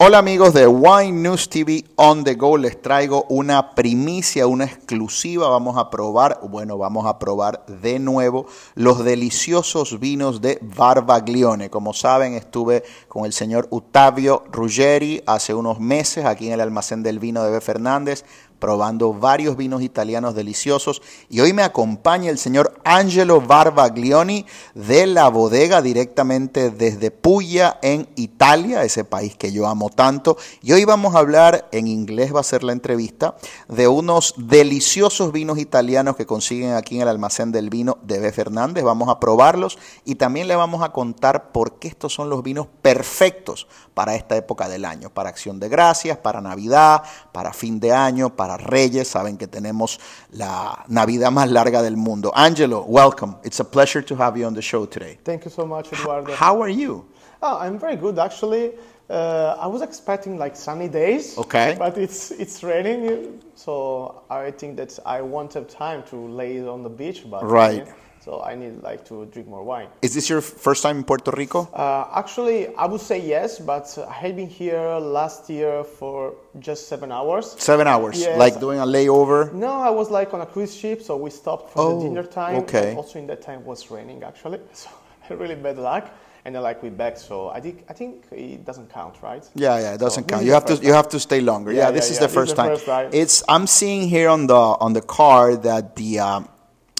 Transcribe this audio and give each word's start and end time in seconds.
Hola 0.00 0.18
amigos 0.18 0.54
de 0.54 0.68
Wine 0.68 1.22
News 1.22 1.48
TV 1.48 1.84
On 1.96 2.22
The 2.22 2.34
Go, 2.34 2.56
les 2.56 2.80
traigo 2.80 3.26
una 3.28 3.74
primicia, 3.74 4.46
una 4.46 4.64
exclusiva. 4.64 5.48
Vamos 5.48 5.76
a 5.76 5.90
probar, 5.90 6.38
bueno, 6.48 6.78
vamos 6.78 7.04
a 7.04 7.18
probar 7.18 7.66
de 7.66 7.98
nuevo 7.98 8.46
los 8.76 9.04
deliciosos 9.04 9.98
vinos 9.98 10.40
de 10.40 10.60
Barbaglione. 10.62 11.68
Como 11.68 11.94
saben, 11.94 12.34
estuve 12.34 12.84
con 13.08 13.24
el 13.24 13.32
señor 13.32 13.66
Ottavio 13.72 14.44
Ruggeri 14.52 15.20
hace 15.26 15.52
unos 15.52 15.80
meses 15.80 16.26
aquí 16.26 16.46
en 16.46 16.52
el 16.52 16.60
almacén 16.60 17.02
del 17.02 17.18
vino 17.18 17.42
de 17.42 17.50
B. 17.50 17.60
Fernández 17.60 18.24
probando 18.58 19.12
varios 19.12 19.56
vinos 19.56 19.82
italianos 19.82 20.34
deliciosos. 20.34 21.02
Y 21.28 21.40
hoy 21.40 21.52
me 21.52 21.62
acompaña 21.62 22.30
el 22.30 22.38
señor 22.38 22.74
Angelo 22.84 23.40
Barbaglioni 23.40 24.46
de 24.74 25.06
la 25.06 25.28
bodega 25.28 25.82
directamente 25.82 26.70
desde 26.70 27.10
Puglia 27.10 27.78
en 27.82 28.08
Italia, 28.16 28.84
ese 28.84 29.04
país 29.04 29.36
que 29.36 29.52
yo 29.52 29.66
amo 29.66 29.90
tanto. 29.90 30.36
Y 30.62 30.72
hoy 30.72 30.84
vamos 30.84 31.14
a 31.14 31.18
hablar, 31.18 31.68
en 31.72 31.86
inglés 31.86 32.34
va 32.34 32.40
a 32.40 32.44
ser 32.44 32.64
la 32.64 32.72
entrevista, 32.72 33.36
de 33.68 33.88
unos 33.88 34.34
deliciosos 34.36 35.32
vinos 35.32 35.58
italianos 35.58 36.16
que 36.16 36.26
consiguen 36.26 36.74
aquí 36.74 36.96
en 36.96 37.02
el 37.02 37.08
almacén 37.08 37.52
del 37.52 37.70
vino 37.70 37.98
de 38.02 38.18
B. 38.18 38.32
Fernández. 38.32 38.84
Vamos 38.84 39.08
a 39.08 39.20
probarlos 39.20 39.78
y 40.04 40.16
también 40.16 40.48
le 40.48 40.56
vamos 40.56 40.82
a 40.82 40.90
contar 40.90 41.52
por 41.52 41.78
qué 41.78 41.88
estos 41.88 42.12
son 42.14 42.30
los 42.30 42.42
vinos 42.42 42.66
perfectos 42.82 43.66
para 43.94 44.14
esta 44.14 44.36
época 44.36 44.68
del 44.68 44.84
año, 44.84 45.10
para 45.10 45.28
acción 45.28 45.58
de 45.60 45.68
gracias, 45.68 46.18
para 46.18 46.40
Navidad, 46.40 47.02
para 47.32 47.52
fin 47.52 47.80
de 47.80 47.92
año, 47.92 48.36
para 48.36 48.47
Reyes. 48.56 49.08
Saben 49.08 49.36
que 49.36 49.46
tenemos 49.46 49.98
la 50.32 50.84
Navidad 50.88 51.30
más 51.30 51.50
larga 51.50 51.82
del 51.82 51.96
mundo. 51.96 52.32
Angelo, 52.34 52.84
welcome. 52.88 53.36
It's 53.44 53.60
a 53.60 53.64
pleasure 53.64 54.02
to 54.02 54.16
have 54.16 54.38
you 54.38 54.46
on 54.46 54.54
the 54.54 54.62
show 54.62 54.86
today. 54.86 55.18
Thank 55.24 55.44
you 55.44 55.50
so 55.50 55.66
much, 55.66 55.92
Eduardo. 55.92 56.32
How 56.34 56.60
are 56.62 56.70
you? 56.72 57.04
Oh, 57.42 57.58
I'm 57.58 57.78
very 57.78 57.96
good 57.96 58.18
actually. 58.18 58.72
Uh, 59.08 59.56
I 59.58 59.66
was 59.66 59.80
expecting 59.80 60.36
like 60.38 60.54
sunny 60.54 60.88
days. 60.88 61.38
Okay. 61.38 61.76
But 61.78 61.96
it's 61.96 62.30
it's 62.32 62.62
raining, 62.62 63.40
so 63.54 64.22
I 64.28 64.50
think 64.50 64.76
that 64.76 64.98
I 65.06 65.22
won't 65.22 65.54
have 65.54 65.66
time 65.66 66.02
to 66.10 66.16
lay 66.16 66.60
on 66.66 66.82
the 66.82 66.90
beach. 66.90 67.24
But 67.30 67.42
Right. 67.44 67.86
So 68.24 68.42
I 68.42 68.54
need 68.56 68.82
like 68.82 69.04
to 69.08 69.26
drink 69.26 69.48
more 69.48 69.62
wine. 69.62 69.88
Is 70.02 70.12
this 70.14 70.28
your 70.28 70.40
first 70.40 70.82
time 70.82 70.98
in 70.98 71.04
Puerto 71.04 71.30
Rico? 71.30 71.68
Uh, 71.72 72.06
actually, 72.14 72.74
I 72.76 72.84
would 72.86 73.00
say 73.00 73.18
yes, 73.20 73.58
but 73.58 73.86
I 74.08 74.12
had 74.12 74.36
been 74.36 74.48
here 74.48 74.98
last 75.00 75.48
year 75.48 75.84
for 75.84 76.34
just 76.58 76.88
seven 76.88 77.10
hours. 77.12 77.54
Seven 77.58 77.86
hours, 77.86 78.20
Yes. 78.20 78.38
like 78.38 78.60
doing 78.60 78.80
a 78.80 78.86
layover. 78.86 79.52
No, 79.52 79.72
I 79.80 79.90
was 79.90 80.10
like 80.10 80.34
on 80.34 80.40
a 80.40 80.46
cruise 80.46 80.74
ship, 80.74 81.00
so 81.02 81.16
we 81.16 81.30
stopped 81.30 81.70
for 81.72 81.80
Oh, 81.80 81.98
the 82.00 82.08
dinner 82.08 82.24
time. 82.24 82.56
okay. 82.62 82.94
Also 82.96 83.18
in 83.18 83.26
that 83.28 83.40
time 83.40 83.64
was 83.64 83.90
raining 83.90 84.22
actually, 84.24 84.58
so 84.72 84.88
really 85.30 85.54
bad 85.54 85.78
luck. 85.78 86.10
And 86.44 86.54
then 86.54 86.62
like 86.62 86.82
we 86.82 86.88
back, 86.90 87.16
so 87.18 87.48
I 87.50 87.60
think 87.60 87.84
I 87.88 87.92
think 87.92 88.24
it 88.32 88.64
doesn't 88.64 88.88
count, 88.92 89.16
right? 89.22 89.44
Yeah, 89.54 89.78
yeah, 89.80 89.94
it 89.94 90.00
doesn't 90.00 90.26
this 90.26 90.34
count. 90.34 90.44
You 90.46 90.52
have 90.52 90.64
to 90.66 90.72
first 90.74 90.82
you 90.82 90.92
have 90.94 91.08
to 91.10 91.20
stay 91.20 91.40
longer. 91.40 91.72
Yeah, 91.72 91.78
Yeah, 91.86 91.90
this 91.92 92.06
yeah, 92.06 92.12
is 92.12 92.20
yeah. 92.20 92.26
the 92.26 92.32
first 92.32 92.56
the 92.56 92.62
time. 92.62 92.70
first 92.72 92.86
time. 92.86 93.10
It's 93.12 93.42
I'm 93.48 93.66
seeing 93.66 94.08
here 94.08 94.28
on 94.30 94.46
the 94.46 94.54
on 94.84 94.92
the 94.94 95.02
card 95.02 95.62
that 95.64 95.94
the 95.96 96.18
um, 96.20 96.48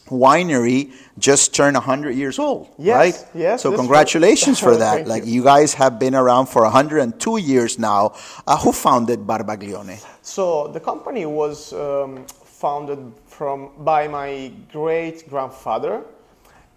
winery 0.08 0.92
just 1.18 1.54
turned 1.54 1.74
100 1.76 2.12
years 2.14 2.38
old, 2.38 2.68
Yes, 2.78 2.96
right? 2.96 3.28
yes, 3.34 3.62
So 3.62 3.74
congratulations 3.76 4.58
for 4.60 4.76
that. 4.84 5.06
Like 5.06 5.24
you. 5.26 5.32
you 5.34 5.42
guys 5.44 5.74
have 5.74 5.98
been 5.98 6.14
around 6.14 6.46
for 6.46 6.62
102 6.62 7.36
years 7.38 7.78
now. 7.78 8.14
Uh, 8.46 8.56
who 8.58 8.72
founded 8.72 9.20
Varvaglione? 9.20 9.98
So 10.22 10.68
the 10.68 10.80
company 10.80 11.26
was 11.26 11.72
um, 11.72 12.24
founded 12.44 12.98
from 13.26 13.70
by 13.78 14.08
my 14.08 14.52
great 14.72 15.28
grandfather, 15.28 16.02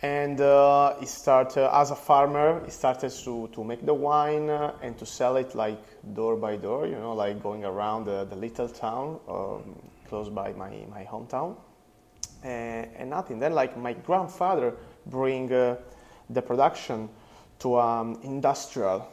and 0.02 0.40
uh, 0.42 0.95
he 1.00 1.06
started 1.06 1.70
as 1.76 1.92
a 1.92 1.95
farmer. 1.95 2.62
He 2.66 2.72
started 2.72 3.12
to, 3.26 3.48
to 3.54 3.64
make 3.64 3.86
the 3.86 3.94
wine 3.94 4.50
uh, 4.50 4.73
and 4.82 4.98
to 4.98 5.06
sell 5.06 5.38
it 5.38 5.54
like 5.56 5.80
door 6.14 6.36
by 6.36 6.56
door. 6.58 6.88
You 6.88 6.95
know, 6.95 7.14
like 7.14 7.42
going 7.44 7.64
around 7.66 8.06
the, 8.06 8.26
the 8.26 8.36
little 8.36 8.68
town 8.70 9.20
um, 9.28 9.76
close 10.08 10.30
by 10.30 10.54
my, 10.54 10.72
my 10.90 11.04
hometown, 11.06 11.56
and, 12.44 12.88
and 12.97 13.09
nothing. 13.09 13.39
Then 13.39 13.54
like 13.54 13.77
my 13.77 13.93
grandfather 13.93 14.73
bring 15.08 15.52
uh, 15.52 15.76
the 16.30 16.42
production 16.42 17.10
to 17.60 17.80
um, 17.80 18.20
industrial. 18.23 19.08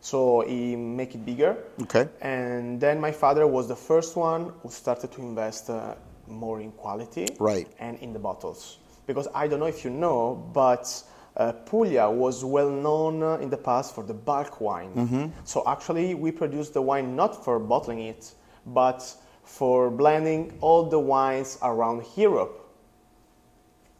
So 0.00 0.40
he 0.40 0.74
make 0.76 1.14
it 1.14 1.24
bigger. 1.24 1.56
Okay. 1.82 2.08
And 2.20 2.80
then 2.80 3.00
my 3.00 3.12
father 3.12 3.46
was 3.46 3.68
the 3.68 3.76
first 3.76 4.16
one 4.16 4.52
who 4.62 4.70
started 4.70 5.12
to 5.12 5.20
invest 5.20 5.70
uh, 5.70 5.94
more 6.26 6.60
in 6.60 6.72
quality 6.72 7.26
Right. 7.38 7.68
and 7.78 7.98
in 7.98 8.12
the 8.12 8.18
bottles. 8.18 8.78
Because 9.06 9.28
I 9.34 9.46
don't 9.46 9.60
know 9.60 9.66
if 9.66 9.84
you 9.84 9.90
know, 9.90 10.34
but 10.52 11.02
uh, 11.36 11.52
Puglia 11.52 12.08
was 12.10 12.44
well 12.44 12.70
known 12.70 13.22
uh, 13.22 13.36
in 13.38 13.48
the 13.50 13.56
past 13.56 13.94
for 13.94 14.02
the 14.04 14.14
bulk 14.14 14.60
wine. 14.60 15.32
So 15.44 15.62
actually, 15.66 16.14
we 16.14 16.30
produce 16.32 16.68
the 16.70 16.82
wine 16.82 17.16
not 17.16 17.44
for 17.44 17.58
bottling 17.58 18.00
it, 18.00 18.32
but 18.66 19.14
for 19.44 19.90
blending 19.90 20.52
all 20.60 20.84
the 20.84 20.98
wines 20.98 21.58
around 21.62 22.04
Europe. 22.16 22.61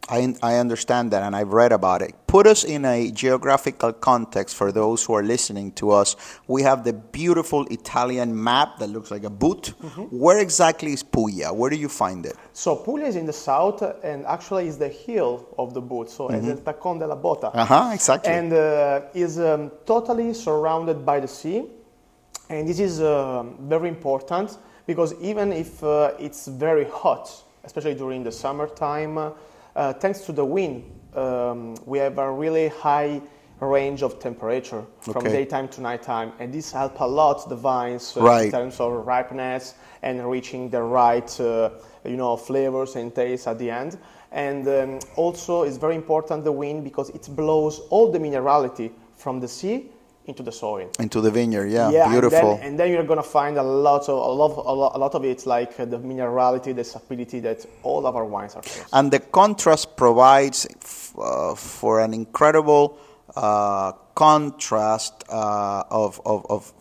I, 0.09 0.35
I 0.41 0.55
understand 0.57 1.11
that 1.11 1.23
and 1.23 1.35
I've 1.35 1.53
read 1.53 1.71
about 1.71 2.01
it. 2.01 2.13
Put 2.27 2.45
us 2.45 2.63
in 2.63 2.83
a 2.83 3.09
geographical 3.11 3.93
context 3.93 4.55
for 4.55 4.71
those 4.71 5.03
who 5.05 5.13
are 5.13 5.23
listening 5.23 5.71
to 5.73 5.91
us. 5.91 6.15
We 6.47 6.61
have 6.63 6.83
the 6.83 6.93
beautiful 6.93 7.65
Italian 7.67 8.43
map 8.43 8.79
that 8.79 8.87
looks 8.89 9.11
like 9.11 9.23
a 9.23 9.29
boot. 9.29 9.67
Where 10.11 10.39
exactly 10.39 10.93
is 10.93 11.03
Puglia? 11.03 11.53
Where 11.53 11.69
do 11.69 11.77
you 11.77 11.89
find 11.89 12.25
it? 12.25 12.35
So 12.51 12.75
Puglia 12.75 13.07
is 13.07 13.15
in 13.15 13.25
the 13.25 13.33
south, 13.33 13.81
and 14.03 14.25
actually 14.25 14.67
is 14.67 14.77
the 14.77 14.89
hill 14.89 15.47
of 15.57 15.73
the 15.73 15.81
boot. 15.81 16.09
So 16.09 16.29
it's 16.29 16.47
el 16.47 16.57
Tacón 16.57 16.99
de 16.99 17.07
la 17.07 17.15
Bota. 17.15 17.47
Uh 17.47 17.65
huh, 17.65 17.91
exactly. 17.93 18.31
and 18.31 18.51
uh, 18.51 19.01
is 19.13 19.39
um, 19.39 19.71
totally 19.85 20.33
surrounded 20.33 21.05
by 21.05 21.19
the 21.19 21.27
sea. 21.27 21.63
And 22.49 22.67
this 22.67 22.79
is 22.79 23.01
um 23.01 23.55
very 23.69 23.87
important 23.87 24.57
because 24.85 25.13
even 25.21 25.53
if 25.53 25.81
uh, 25.83 26.11
it's 26.19 26.47
very 26.47 26.85
hot, 26.85 27.31
especially 27.63 27.95
during 27.95 28.23
the 28.23 28.31
summertime, 28.31 29.33
uh, 29.75 29.93
thanks 29.93 30.21
to 30.21 30.31
the 30.31 30.45
wind, 30.45 30.83
um, 31.15 31.75
we 31.85 31.99
have 31.99 32.17
a 32.17 32.31
really 32.31 32.67
high 32.69 33.21
range 33.59 34.03
of 34.03 34.19
temperature 34.19 34.83
from 34.99 35.25
Okay. 35.25 35.31
daytime 35.31 35.67
to 35.69 35.81
nighttime, 35.81 36.33
and 36.39 36.53
this 36.53 36.71
helps 36.71 36.99
a 36.99 37.07
lot 37.07 37.47
the 37.49 37.55
vines 37.55 38.17
uh, 38.17 38.21
Right. 38.21 38.45
in 38.45 38.51
terms 38.51 38.79
of 38.79 39.05
ripeness 39.07 39.75
and 40.01 40.29
reaching 40.29 40.69
the 40.69 40.81
right, 40.81 41.39
uh, 41.39 41.69
you 42.03 42.17
know, 42.17 42.35
flavors 42.35 42.95
and 42.95 43.13
tastes 43.15 43.47
at 43.47 43.57
the 43.57 43.71
end. 43.71 43.97
And 44.31 44.67
um, 44.67 44.99
also, 45.15 45.63
it's 45.63 45.77
very 45.77 45.95
important 45.95 46.43
the 46.43 46.51
wind 46.51 46.83
because 46.83 47.09
it 47.11 47.27
blows 47.35 47.79
all 47.89 48.11
the 48.11 48.19
minerality 48.19 48.91
from 49.15 49.39
the 49.39 49.47
sea 49.47 49.89
into 50.25 50.43
the 50.43 50.51
soil. 50.51 50.89
Into 50.99 51.21
the 51.21 51.31
vineyard, 51.31 51.67
yeah, 51.67 51.89
and 51.89 52.11
beautiful. 52.11 52.55
then, 52.55 52.65
and 52.65 52.79
then 52.79 52.91
you're 52.91 53.03
gonna 53.03 53.23
find 53.23 53.57
a 53.57 53.63
lot 53.63 54.03
of 54.09 54.17
a 54.17 54.31
lot, 54.31 54.51
a 54.65 54.73
lot, 54.73 54.95
a 54.95 54.97
lot 54.97 55.15
of 55.15 55.25
it, 55.25 55.45
like 55.45 55.77
uh, 55.79 55.85
the 55.85 55.99
minerality, 55.99 56.73
the 56.75 56.83
sapidity 56.83 57.41
that 57.41 57.65
all 57.83 58.05
of 58.07 58.15
our 58.15 58.25
wines 58.25 58.55
are. 58.55 58.61
produced. 58.61 58.87
and 58.93 59.11
the 59.11 59.19
contrast 59.19 59.95
provides 59.97 60.65
f- 60.81 61.13
uh, 61.17 61.55
for 61.55 61.99
an 61.99 62.13
incredible 62.13 62.97
uh, 63.35 63.91
contrast 64.15 65.23
uh, 65.29 65.83
of, 65.89 66.21
of, 66.25 66.45
of 66.49 66.71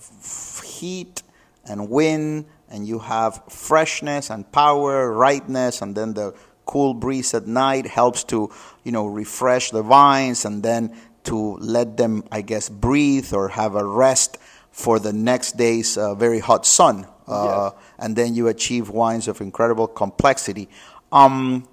heat 0.65 1.23
and 1.65 1.89
wind, 1.89 2.45
and 2.71 2.87
you 2.87 2.99
have 2.99 3.43
freshness 3.49 4.31
and 4.31 4.51
power, 4.53 5.13
ripeness, 5.13 5.83
and 5.83 5.95
then 5.97 6.15
the 6.15 6.35
cool 6.65 6.95
breeze 6.95 7.35
at 7.35 7.47
night 7.47 7.87
helps 7.87 8.25
to, 8.25 8.51
you 8.85 8.93
know, 8.93 9.07
refresh 9.07 9.71
the 9.71 9.83
vines 9.83 10.45
and 10.45 10.63
then 10.63 10.95
to 11.25 11.57
let 11.59 11.97
them, 11.97 12.25
I 12.31 12.43
guess, 12.43 12.69
breathe 12.69 13.33
or 13.33 13.49
have 13.49 13.75
a 13.75 13.85
rest 13.85 14.39
for 14.71 14.99
the 14.99 15.13
next 15.13 15.57
day's 15.57 15.97
uh, 15.97 16.15
very 16.15 16.39
hot 16.41 16.67
sun. 16.67 17.07
Uh, 17.27 17.71
Yes. 17.73 17.73
And 17.99 18.17
then 18.17 18.35
you 18.35 18.49
achieve 18.49 18.91
wines 18.91 19.29
of 19.29 19.41
incredible 19.41 19.87
complexity. 19.87 20.69
Um, 21.13 21.69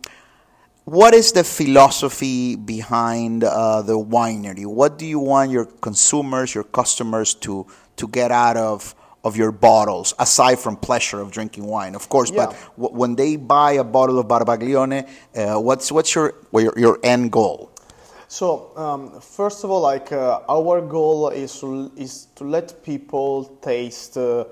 what 0.85 1.13
is 1.13 1.31
the 1.31 1.43
philosophy 1.43 2.55
behind 2.55 3.43
uh, 3.43 3.81
the 3.81 3.97
winery? 3.97 4.65
What 4.65 4.97
do 4.97 5.05
you 5.05 5.19
want 5.19 5.51
your 5.51 5.65
consumers, 5.65 6.53
your 6.55 6.63
customers 6.63 7.33
to 7.45 7.65
to 7.97 8.07
get 8.07 8.31
out 8.31 8.57
of 8.57 8.95
of 9.23 9.35
your 9.35 9.51
bottles, 9.51 10.13
aside 10.17 10.57
from 10.59 10.77
pleasure 10.77 11.19
of 11.19 11.29
drinking 11.31 11.65
wine, 11.65 11.93
of 11.95 12.09
course? 12.09 12.31
But 12.31 12.55
w- 12.77 12.95
when 12.97 13.15
they 13.15 13.35
buy 13.35 13.73
a 13.73 13.83
bottle 13.83 14.17
of 14.19 14.27
Varvaglione, 14.27 15.07
uh, 15.35 15.59
what's 15.59 15.91
what's 15.91 16.13
your 16.15 16.33
your, 16.53 16.73
your 16.77 16.99
end 17.03 17.31
goal? 17.31 17.68
So 18.29 18.77
um, 18.77 19.19
first 19.21 19.63
of 19.63 19.71
all, 19.71 19.81
like 19.81 20.11
uh, 20.11 20.41
our 20.47 20.81
goal 20.81 21.29
is 21.29 21.59
to, 21.61 21.91
is 21.97 22.27
to 22.35 22.43
let 22.43 22.83
people 22.83 23.45
taste 23.59 24.17
uh, 24.17 24.45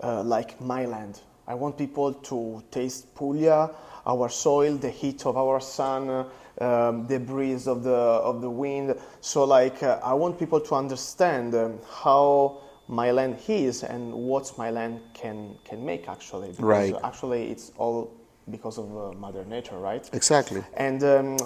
uh, 0.00 0.22
like 0.22 0.60
my 0.60 0.86
land. 0.86 1.20
I 1.48 1.54
want 1.54 1.76
people 1.76 2.14
to 2.14 2.62
taste 2.70 3.12
Puglia, 3.16 3.70
our 4.06 4.28
soil, 4.28 4.76
the 4.76 4.88
heat 4.88 5.26
of 5.26 5.36
our 5.36 5.60
sun, 5.60 6.08
uh, 6.08 6.24
um, 6.60 7.08
the 7.08 7.18
breeze 7.18 7.66
of 7.66 7.82
the 7.82 7.90
of 7.90 8.40
the 8.40 8.48
wind. 8.48 8.94
So 9.20 9.42
like 9.42 9.82
uh, 9.82 9.98
I 10.04 10.14
want 10.14 10.38
people 10.38 10.60
to 10.60 10.74
understand 10.76 11.56
um, 11.56 11.80
how 11.92 12.62
my 12.86 13.10
land 13.10 13.38
is 13.48 13.82
and 13.82 14.12
what 14.12 14.56
my 14.56 14.70
land 14.70 15.00
can 15.12 15.56
can 15.64 15.84
make 15.84 16.08
actually. 16.08 16.50
Because 16.50 16.64
Right. 16.64 16.94
Actually, 17.02 17.50
it's 17.50 17.72
all 17.78 18.12
because 18.48 18.78
of 18.78 18.96
uh, 18.96 19.10
Mother 19.18 19.44
Nature, 19.44 19.78
right? 19.78 20.08
Exactly. 20.12 20.62
And 20.76 21.02
um, 21.02 21.36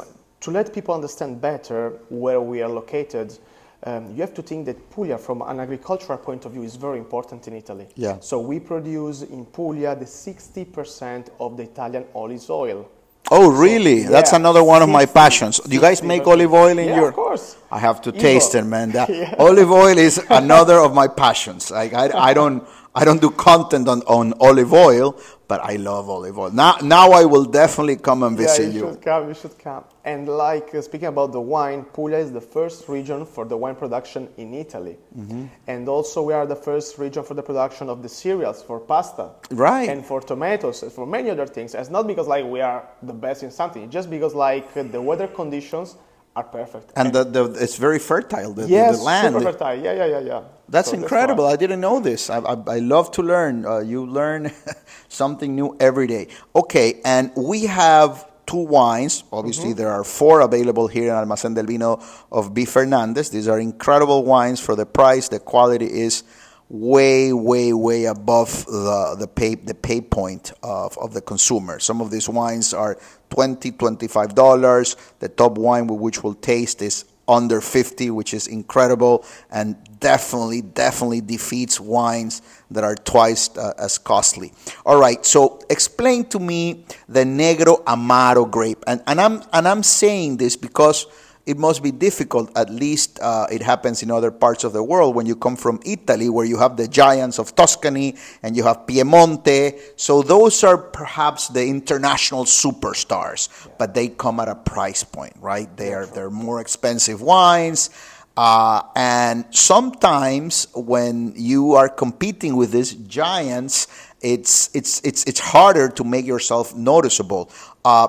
to 0.41 0.51
let 0.51 0.73
people 0.73 0.95
understand 0.95 1.41
better 1.41 1.91
where 2.09 2.41
we 2.41 2.63
are 2.63 2.69
located, 2.69 3.37
um, 3.85 4.11
you 4.15 4.21
have 4.23 4.35
to 4.35 4.43
think 4.43 4.67
that 4.67 4.91
Puglia, 4.91 5.19
from 5.19 5.43
an 5.43 5.61
agricultural 5.61 6.19
point 6.19 6.45
of 6.45 6.53
view, 6.53 6.63
is 6.63 6.77
very 6.77 6.99
important 6.99 7.47
in 7.49 7.55
Italy. 7.55 7.87
Yeah. 7.95 8.19
So 8.21 8.41
we 8.41 8.59
produce 8.61 9.23
in 9.23 9.45
Puglia 9.47 9.95
the 9.97 10.05
60% 10.05 11.29
of 11.41 11.57
the 11.57 11.63
Italian 11.65 12.05
olive 12.15 12.51
oil. 12.51 12.89
Oh, 13.31 13.51
really? 13.51 14.05
So, 14.05 14.11
That's 14.11 14.33
yeah, 14.33 14.39
another 14.39 14.65
one 14.65 14.81
of 14.83 14.89
my 14.89 15.05
passions. 15.05 15.59
Do 15.61 15.75
you 15.75 15.81
guys 15.81 16.03
make 16.03 16.27
olive 16.27 16.53
oil 16.55 16.79
in 16.79 16.89
Yeah, 16.89 16.97
your? 16.97 17.09
of 17.09 17.15
course. 17.15 17.57
I 17.71 17.79
have 17.79 18.01
to 18.03 18.13
Evo. 18.13 18.19
taste 18.19 18.55
it, 18.55 18.65
man. 18.65 18.91
That- 18.93 19.09
Yeah. 19.15 19.35
Olive 19.39 19.71
oil 19.71 19.99
is 19.99 20.19
another 20.31 20.79
of 20.79 20.95
my 20.95 21.09
passions. 21.09 21.71
Like 21.71 21.93
I, 21.95 22.09
I 22.31 22.33
don't, 22.35 22.67
I 22.95 23.05
don't 23.05 23.21
do 23.21 23.31
content 23.31 23.87
on, 23.87 24.01
on 24.07 24.33
olive 24.41 24.73
oil, 24.73 25.15
but 25.49 25.61
I 25.65 25.77
love 25.77 26.11
olive 26.11 26.39
oil. 26.39 26.51
Now, 26.51 26.77
now 26.83 27.13
I 27.13 27.25
will 27.25 27.45
definitely 27.45 27.97
come 27.97 28.23
and 28.23 28.39
Yeah, 28.39 28.47
visit 28.47 28.67
you 28.67 28.73
you. 28.73 28.81
should 28.81 29.03
come. 29.03 29.29
You 29.29 29.35
should 29.35 29.59
come. 29.59 29.85
And 30.05 30.29
like 30.29 30.75
uh, 30.75 30.83
speaking 30.83 31.09
about 31.09 31.33
the 31.33 31.41
wine, 31.41 31.85
Puglia 31.85 32.19
is 32.19 32.33
the 32.33 32.41
first 32.41 32.89
region 32.89 33.25
for 33.27 33.45
the 33.47 33.57
wine 33.57 33.75
production 33.75 34.29
in 34.37 34.55
Italy, 34.55 34.97
Mm-hmm. 35.19 35.47
and 35.67 35.89
also 35.89 36.23
we 36.23 36.35
are 36.35 36.47
the 36.47 36.57
first 36.57 36.99
region 36.99 37.23
for 37.25 37.35
the 37.35 37.43
production 37.43 37.89
of 37.89 38.03
the 38.03 38.09
cereals 38.09 38.63
for 38.63 38.79
pasta, 38.81 39.31
Right. 39.51 39.89
And 39.89 40.05
for 40.05 40.21
tomatoes, 40.21 40.83
and 40.83 40.93
for 40.93 41.07
many 41.07 41.31
other 41.31 41.47
things. 41.47 41.75
It's 41.75 41.91
not 41.91 42.07
because 42.07 42.29
like 42.29 42.45
we 42.45 42.61
are 42.61 42.85
the 43.03 43.15
best 43.15 43.43
in 43.43 43.51
something, 43.51 43.83
it's 43.85 43.93
just 43.93 44.11
because 44.11 44.35
like 44.35 44.69
uh, 44.77 44.83
the 44.85 45.01
weather 45.03 45.27
conditions 45.29 45.97
are 46.37 46.45
perfect. 46.45 46.93
And 46.97 47.13
the, 47.13 47.25
the, 47.25 47.45
it's 47.65 47.77
very 47.77 47.99
fertile. 47.99 48.53
The, 48.53 48.63
the- 48.63 48.69
yes, 48.69 48.99
the 48.99 49.05
land. 49.05 49.35
super 49.35 49.53
fertile. 49.53 49.75
Yeah, 49.83 49.95
yeah, 49.95 50.07
yeah, 50.07 50.21
yeah. 50.21 50.43
That's 50.69 50.91
So 50.91 50.97
incredible. 50.97 51.45
why. 51.45 51.53
I 51.53 51.57
didn't 51.57 51.81
know 51.81 52.01
this. 52.01 52.31
I, 52.31 52.39
I, 52.41 52.57
I 52.67 52.79
love 52.81 53.11
to 53.13 53.23
learn. 53.23 53.65
Uh, 53.65 53.79
you 53.81 54.07
learn 54.07 54.53
something 55.09 55.55
new 55.55 55.77
every 55.81 56.07
day. 56.07 56.29
Okay, 56.55 57.01
and 57.05 57.33
we 57.37 57.67
have 57.67 58.27
two 58.47 58.65
wines. 58.65 59.25
Obviously, 59.33 59.73
there 59.73 59.91
are 59.91 60.05
four 60.05 60.41
available 60.41 60.89
here 60.89 61.09
in 61.13 61.15
Almacén 61.15 61.55
del 61.55 61.65
Vino 61.67 62.03
of 62.33 62.55
B. 62.55 62.65
Fernandez. 62.65 63.31
These 63.31 63.49
are 63.49 63.59
incredible 63.61 64.25
wines 64.25 64.61
for 64.61 64.77
the 64.77 64.87
price. 64.87 65.29
The 65.29 65.39
quality 65.41 65.87
is 65.87 66.25
way, 66.69 67.33
way, 67.33 67.73
way 67.73 68.05
above 68.05 68.67
the, 68.67 69.17
the, 69.19 69.29
pay, 69.29 69.55
the 69.55 69.75
pay 69.75 70.01
point 70.03 70.53
of, 70.63 70.97
of 70.99 71.15
the 71.15 71.21
consumer. 71.23 71.79
Some 71.79 72.01
of 72.03 72.11
these 72.11 72.29
wines 72.29 72.75
are 72.75 72.99
$20, 73.31 73.73
$25. 73.79 74.97
The 75.19 75.29
top 75.29 75.57
wine 75.59 75.87
which 75.87 76.23
we'll 76.23 76.35
taste 76.35 76.83
is 76.83 77.05
under 77.29 77.61
50 77.61 78.11
which 78.11 78.35
is 78.35 78.47
incredible 78.47 79.25
and 79.51 79.77
definitely 80.01 80.63
definitely 80.63 81.21
defeats 81.21 81.79
wines 81.79 82.43
that 82.71 82.85
are 82.85 82.95
twice 82.95 83.57
uh, 83.57 83.75
as 83.79 83.99
costly. 83.99 84.53
All 84.87 84.99
right 84.99 85.25
so 85.25 85.61
explain 85.71 86.25
to 86.27 86.39
me 86.39 86.85
the 87.09 87.25
negro 87.25 87.85
amaro 87.85 88.51
grape. 88.51 88.83
And, 88.87 89.03
and 89.07 89.21
i'm 89.21 89.43
and 89.53 89.69
i'm 89.69 89.83
saying 89.83 90.39
this 90.39 90.57
because 90.57 91.07
it 91.49 91.57
must 91.57 91.83
be 91.83 91.91
difficult 91.91 92.57
at 92.57 92.69
least 92.69 93.19
uh, 93.21 93.47
it 93.51 93.63
happens 93.63 94.03
in 94.03 94.11
other 94.11 94.31
parts 94.31 94.65
of 94.65 94.75
the 94.75 94.83
world 94.83 95.17
when 95.17 95.25
you 95.25 95.35
come 95.35 95.57
from 95.57 95.81
italy 95.85 96.29
where 96.29 96.45
you 96.45 96.59
have 96.59 96.77
the 96.77 96.87
giants 96.87 97.39
of 97.39 97.55
tuscany 97.57 98.15
and 98.43 98.57
you 98.57 98.63
have 98.63 98.87
piemonte. 98.87 99.81
So 99.97 100.23
those 100.23 100.63
are 100.63 100.77
perhaps 100.77 101.49
the 101.49 101.67
international 101.67 102.45
superstars 102.45 103.49
but 103.79 103.95
they 103.95 104.09
come 104.09 104.41
at 104.41 104.49
a 104.49 104.55
price 104.55 105.03
point 105.03 105.35
right? 105.41 105.75
They 105.77 105.95
are 105.95 106.07
they're 106.07 106.31
more 106.31 106.61
expensive 106.61 107.23
wines 107.23 107.91
uh, 108.37 108.83
and 108.95 109.47
sometimes 109.51 110.69
when 110.75 111.33
you 111.35 111.73
are 111.75 111.89
competing 111.89 112.57
with 112.57 112.73
these 112.73 112.93
giants 112.95 113.89
it's 114.21 114.71
it's 114.75 115.01
it's 115.05 115.25
it's 115.25 115.41
harder 115.41 115.89
to 115.89 116.05
make 116.05 116.27
yourself 116.27 116.75
noticeable. 116.75 117.51
Uh, 117.85 118.09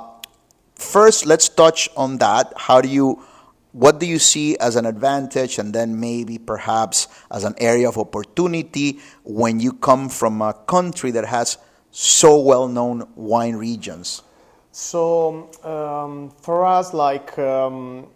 first 0.81 1.25
let's 1.25 1.49
touch 1.49 1.89
on 1.95 2.17
that. 2.17 2.53
How 2.57 2.81
do 2.81 2.89
you 2.89 3.23
what 3.71 3.99
do 3.99 4.05
you 4.05 4.17
see 4.17 4.57
as 4.57 4.75
an 4.75 4.85
advantage 4.85 5.59
and 5.59 5.73
then 5.73 5.99
maybe 5.99 6.39
perhaps 6.39 7.07
as 7.29 7.43
an 7.43 7.53
area 7.59 7.87
of 7.87 7.97
opportunity 7.99 8.99
when 9.23 9.59
you 9.59 9.73
come 9.73 10.09
from 10.09 10.41
a 10.41 10.53
country 10.53 11.11
that 11.11 11.25
has 11.25 11.59
so 11.91 12.39
well-known 12.39 13.07
wine 13.15 13.55
regions? 13.55 14.23
So 14.71 15.51
um, 15.63 16.31
for 16.41 16.65
us, 16.65 16.93
like 16.93 17.37
um, 17.37 18.07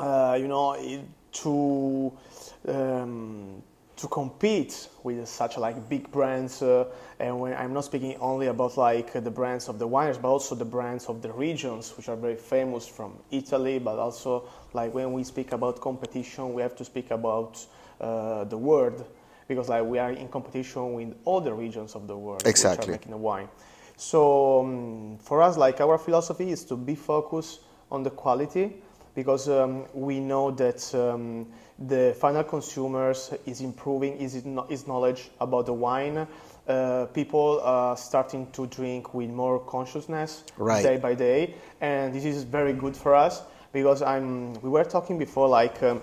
uh, 0.00 0.36
you 0.40 0.48
know, 0.48 0.76
to 1.32 2.12
um, 2.66 3.62
to 3.98 4.06
compete 4.06 4.88
with 5.02 5.28
such 5.28 5.58
like 5.58 5.88
big 5.88 6.10
brands, 6.12 6.62
uh, 6.62 6.86
and 7.18 7.38
when 7.40 7.52
I'm 7.54 7.72
not 7.72 7.84
speaking 7.84 8.16
only 8.20 8.46
about 8.46 8.76
like 8.76 9.12
the 9.12 9.30
brands 9.30 9.68
of 9.68 9.78
the 9.80 9.88
wineries, 9.88 10.22
but 10.22 10.28
also 10.28 10.54
the 10.54 10.64
brands 10.64 11.06
of 11.06 11.20
the 11.20 11.32
regions, 11.32 11.96
which 11.96 12.08
are 12.08 12.16
very 12.16 12.36
famous 12.36 12.86
from 12.86 13.18
Italy, 13.32 13.80
but 13.80 13.98
also 13.98 14.48
like 14.72 14.94
when 14.94 15.12
we 15.12 15.24
speak 15.24 15.50
about 15.52 15.80
competition, 15.80 16.54
we 16.54 16.62
have 16.62 16.76
to 16.76 16.84
speak 16.84 17.10
about 17.10 17.66
uh, 18.00 18.44
the 18.44 18.56
world 18.56 19.04
because 19.48 19.68
like 19.68 19.84
we 19.84 19.98
are 19.98 20.12
in 20.12 20.28
competition 20.28 20.92
with 20.92 21.14
all 21.24 21.40
the 21.40 21.52
regions 21.52 21.94
of 21.94 22.06
the 22.06 22.16
world 22.16 22.42
which 22.42 22.50
Exactly. 22.50 22.88
are 22.88 22.92
making 22.92 23.10
the 23.10 23.16
wine. 23.16 23.48
So 23.96 24.60
um, 24.60 25.18
for 25.18 25.42
us, 25.42 25.56
like 25.56 25.80
our 25.80 25.98
philosophy 25.98 26.50
is 26.52 26.64
to 26.66 26.76
be 26.76 26.94
focused 26.94 27.62
on 27.90 28.04
the 28.04 28.10
quality 28.10 28.74
because 29.16 29.48
um, 29.48 29.86
we 29.92 30.20
know 30.20 30.52
that 30.52 30.94
um, 30.94 31.48
the 31.78 32.14
final 32.18 32.42
consumers 32.42 33.32
is 33.46 33.60
improving 33.60 34.18
his, 34.18 34.42
his 34.68 34.86
knowledge 34.86 35.30
about 35.40 35.66
the 35.66 35.72
wine. 35.72 36.26
Uh, 36.66 37.06
people 37.14 37.60
are 37.62 37.96
starting 37.96 38.50
to 38.52 38.66
drink 38.66 39.14
with 39.14 39.30
more 39.30 39.58
consciousness 39.60 40.44
Right. 40.58 40.82
day 40.82 40.96
by 40.96 41.14
day, 41.14 41.54
and 41.80 42.12
this 42.12 42.24
is 42.24 42.42
very 42.42 42.72
good 42.72 42.96
for 42.96 43.14
us 43.14 43.42
because 43.72 44.02
I'm. 44.02 44.52
We 44.60 44.68
were 44.68 44.84
talking 44.84 45.18
before, 45.18 45.48
like 45.48 45.82
um, 45.82 46.02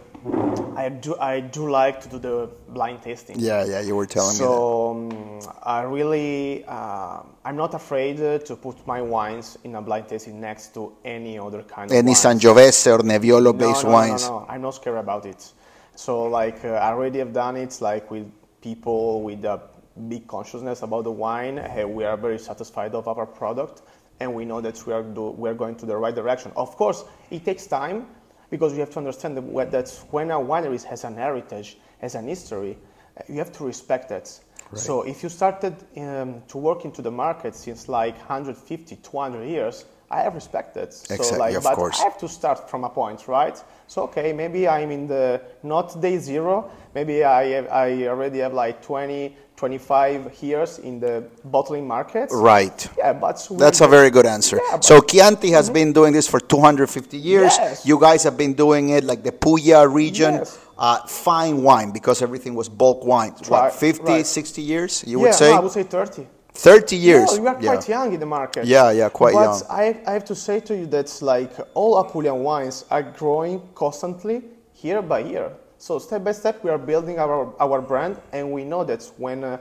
I 0.75 0.89
do. 0.89 1.15
I 1.19 1.39
do 1.41 1.69
like 1.69 2.01
to 2.01 2.09
do 2.09 2.19
the 2.19 2.49
blind 2.69 3.03
tasting. 3.03 3.37
yeah 3.39 3.63
yeah 3.65 3.81
you 3.81 3.95
were 3.95 4.07
telling 4.07 4.31
me 4.31 4.37
So 4.37 4.91
um, 4.91 5.39
I 5.61 5.81
really, 5.83 6.63
uh, 6.67 7.21
I'm 7.43 7.55
not 7.57 7.73
afraid 7.75 8.17
to 8.17 8.55
put 8.55 8.87
my 8.87 9.01
wines 9.01 9.57
in 9.63 9.75
a 9.75 9.81
blind 9.81 10.07
tasting 10.07 10.39
next 10.41 10.73
to 10.73 10.93
any 11.03 11.37
other 11.37 11.61
kind 11.63 11.91
of 11.91 11.97
any 11.97 12.13
sangiovese 12.13 12.91
or 12.91 13.03
nebbiolo 13.03 13.55
based 13.55 13.83
no, 13.83 13.89
no, 13.89 13.95
wines 13.95 14.23
No, 14.23 14.39
no, 14.39 14.45
I'm 14.49 14.61
not 14.61 14.73
scared 14.75 14.97
about 14.97 15.25
it. 15.27 15.53
So 15.95 16.23
like 16.23 16.63
uh, 16.65 16.73
I 16.73 16.91
already 16.91 17.19
have 17.19 17.33
done 17.33 17.55
it 17.55 17.77
like 17.81 18.11
with 18.11 18.29
people 18.61 19.21
with 19.21 19.45
a 19.45 19.61
big 20.09 20.27
consciousness 20.27 20.81
about 20.81 21.05
the 21.05 21.11
wine. 21.11 21.57
Hey, 21.57 21.85
we 21.85 22.03
are 22.03 22.17
very 22.17 22.37
satisfied 22.37 22.93
of 22.93 23.07
our 23.07 23.25
product, 23.25 23.81
and 24.19 24.33
we 24.33 24.45
know 24.45 24.61
that 24.61 24.85
we 24.85 24.93
are 24.93 25.03
do, 25.03 25.29
we 25.31 25.49
are 25.49 25.53
going 25.53 25.75
to 25.75 25.85
the 25.85 25.95
right 25.95 26.13
direction. 26.13 26.51
Of 26.55 26.75
course, 26.75 27.05
it 27.31 27.45
takes 27.45 27.65
time 27.65 28.07
because 28.49 28.73
you 28.73 28.79
have 28.79 28.91
to 28.91 28.97
understand 28.97 29.37
that, 29.37 29.71
that 29.71 29.89
when 30.11 30.31
a 30.31 30.35
winery 30.35 30.83
has 30.83 31.03
an 31.03 31.15
heritage, 31.15 31.77
has 31.99 32.15
an 32.15 32.27
history, 32.27 32.77
uh, 33.17 33.21
you 33.29 33.37
have 33.39 33.51
to 33.53 33.63
respect 33.63 34.09
that. 34.09 34.27
So 34.73 35.03
if 35.03 35.23
you 35.23 35.29
started 35.29 35.75
um, 35.95 36.41
to 36.47 36.57
work 36.57 36.83
into 36.83 37.01
the 37.01 37.11
market 37.11 37.55
since 37.55 37.87
like 37.87 38.17
150, 38.17 38.95
200 38.97 39.45
years, 39.45 39.85
I 40.11 40.21
have 40.21 40.35
respected. 40.35 40.93
So 40.93 41.15
Exactly, 41.15 41.39
like, 41.39 41.55
of 41.55 41.63
but 41.63 41.75
course. 41.75 41.99
I 41.99 42.03
have 42.03 42.17
to 42.19 42.27
start 42.27 42.69
from 42.69 42.83
a 42.83 42.89
point, 42.89 43.27
right? 43.27 43.61
So 43.87 44.03
okay, 44.03 44.33
maybe 44.33 44.67
I'm 44.67 44.91
in 44.91 45.07
the 45.07 45.41
not 45.63 45.99
day 46.01 46.17
zero. 46.17 46.69
Maybe 46.93 47.23
I 47.23 47.43
have, 47.55 47.67
I 47.69 48.07
already 48.07 48.39
have 48.39 48.53
like 48.53 48.81
20, 48.81 49.35
25 49.57 50.43
years 50.43 50.79
in 50.79 50.99
the 50.99 51.23
bottling 51.45 51.87
market. 51.87 52.29
right 52.31 52.87
Yeah, 52.97 53.13
but 53.13 53.47
That's 53.57 53.81
a 53.81 53.87
very 53.87 54.09
good 54.09 54.25
answer. 54.25 54.59
Yeah, 54.71 54.79
so 54.79 55.01
Chianti 55.01 55.49
has 55.51 55.69
been 55.69 55.91
doing 55.93 56.13
this 56.13 56.27
for 56.27 56.39
250 56.39 57.17
years. 57.17 57.53
Yes. 57.57 57.85
You 57.85 57.99
guys 57.99 58.23
have 58.23 58.37
been 58.37 58.53
doing 58.53 58.89
it 58.89 59.03
like 59.03 59.23
the 59.23 59.31
Puglia 59.31 59.87
region. 59.87 60.35
Yes. 60.35 60.59
Uh, 60.77 60.99
fine 61.07 61.63
wine 61.63 61.91
because 61.91 62.21
everything 62.21 62.53
was 62.53 62.67
bulk 62.67 63.05
wine. 63.05 63.31
What, 63.47 63.49
Right, 63.49 63.73
50, 63.73 64.03
right. 64.03 64.25
60 64.25 64.61
years, 64.61 65.03
you 65.07 65.17
yeah, 65.19 65.23
would 65.27 65.33
say? 65.33 65.49
no, 65.51 65.57
I 65.57 65.59
would 65.61 65.71
say 65.71 65.83
30. 65.83 66.27
30 66.55 66.95
years. 66.95 67.31
No, 67.31 67.43
you 67.43 67.47
are 67.47 67.61
yeah. 67.61 67.71
quite 67.73 67.89
young 67.89 68.13
in 68.13 68.19
the 68.19 68.25
market. 68.25 68.65
Yeah, 68.65 68.91
yeah, 68.91 69.09
quite 69.09 69.33
but 69.33 69.43
young. 69.43 69.61
I, 69.69 69.99
I 70.07 70.13
have 70.13 70.25
to 70.25 70.35
say 70.35 70.59
to 70.61 70.75
you 70.75 70.85
that 70.87 71.21
like 71.21 71.51
all 71.73 72.03
Apulian 72.03 72.41
wines 72.43 72.85
are 72.89 73.03
growing 73.03 73.61
constantly 73.75 74.43
year 74.81 75.01
by 75.01 75.19
year. 75.19 75.51
So 75.77 75.99
step 75.99 76.23
by 76.23 76.31
step, 76.31 76.63
we 76.63 76.69
are 76.69 76.77
building 76.77 77.19
our, 77.19 77.53
our 77.59 77.81
brand, 77.81 78.17
and 78.31 78.51
we 78.51 78.63
know 78.63 78.83
that 78.85 79.03
when 79.17 79.43
uh, 79.43 79.57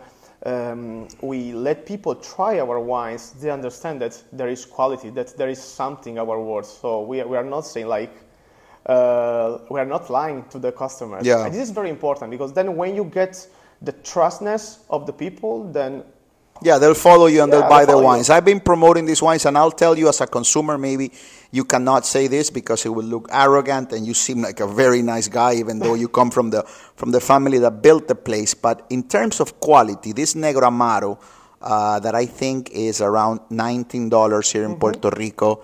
um, 0.47 1.09
we 1.21 1.53
let 1.53 1.85
people 1.85 2.15
try 2.15 2.61
our 2.61 2.79
wines, 2.79 3.33
they 3.33 3.51
understand 3.51 4.01
that 4.01 4.23
there 4.33 4.49
is 4.49 4.65
quality, 4.65 5.11
that 5.11 5.37
there 5.37 5.49
is 5.49 5.61
something 5.61 6.19
our 6.19 6.41
words. 6.41 6.69
So 6.69 7.03
we 7.03 7.21
are, 7.21 7.27
we 7.27 7.37
are 7.37 7.45
not 7.45 7.63
saying 7.63 7.89
like 7.89 8.13
uh, 8.87 9.59
we 9.71 9.81
are 9.81 9.87
not 9.87 10.11
lying 10.11 10.45
to 10.51 10.59
the 10.59 10.71
customers. 10.71 11.27
Yeah. 11.27 11.45
And 11.45 11.55
this 11.55 11.63
is 11.63 11.71
very 11.71 11.91
important 11.91 12.31
because 12.31 12.53
then 12.53 12.77
when 12.77 12.95
you 12.95 13.05
get 13.05 13.47
the 13.83 13.93
trustness 13.93 14.81
of 14.91 15.07
the 15.07 15.13
people, 15.13 15.65
then 15.73 16.05
Yeah, 16.63 16.79
they'll 16.79 16.95
follow 16.95 17.27
you 17.27 17.43
and 17.43 17.53
Yeah, 17.53 17.61
they'll 17.61 17.69
buy 17.69 17.85
they'll 17.85 17.99
the 17.99 18.03
follow 18.03 18.13
you. 18.13 18.19
wines. 18.19 18.31
I've 18.31 18.45
been 18.45 18.61
promoting 18.61 19.05
these 19.07 19.21
wines, 19.21 19.45
and 19.45 19.59
I'll 19.59 19.73
tell 19.73 19.99
you 19.99 20.09
as 20.09 20.21
a 20.21 20.27
consumer, 20.27 20.79
maybe 20.79 21.13
you 21.51 21.65
cannot 21.65 22.07
say 22.07 22.27
this 22.27 22.51
because 22.51 22.87
it 22.87 22.89
will 22.91 23.05
look 23.05 23.29
arrogant, 23.31 23.93
and 23.93 24.07
you 24.07 24.15
seem 24.15 24.41
like 24.43 24.61
a 24.61 24.67
very 24.67 25.03
nice 25.03 25.29
guy, 25.29 25.55
even 25.55 25.79
though 25.79 25.95
you 25.95 26.09
come 26.09 26.31
from 26.31 26.51
the 26.51 26.63
from 26.97 27.11
the 27.11 27.21
family 27.21 27.59
that 27.59 27.83
built 27.83 28.09
the 28.09 28.15
place. 28.15 28.55
But 28.55 28.87
in 28.91 29.03
terms 29.09 29.41
of 29.41 29.61
quality, 29.61 30.13
this 30.13 30.35
Negro 30.35 30.63
Amaro 30.63 31.19
uh, 31.61 31.99
that 32.01 32.15
I 32.15 32.25
think 32.27 32.71
is 32.71 33.01
around 33.01 33.41
nineteen 33.51 34.09
dollars 34.09 34.51
here 34.53 34.65
in 34.65 34.71
Mm-hmm. 34.71 34.81
Puerto 34.81 35.11
Rico, 35.11 35.63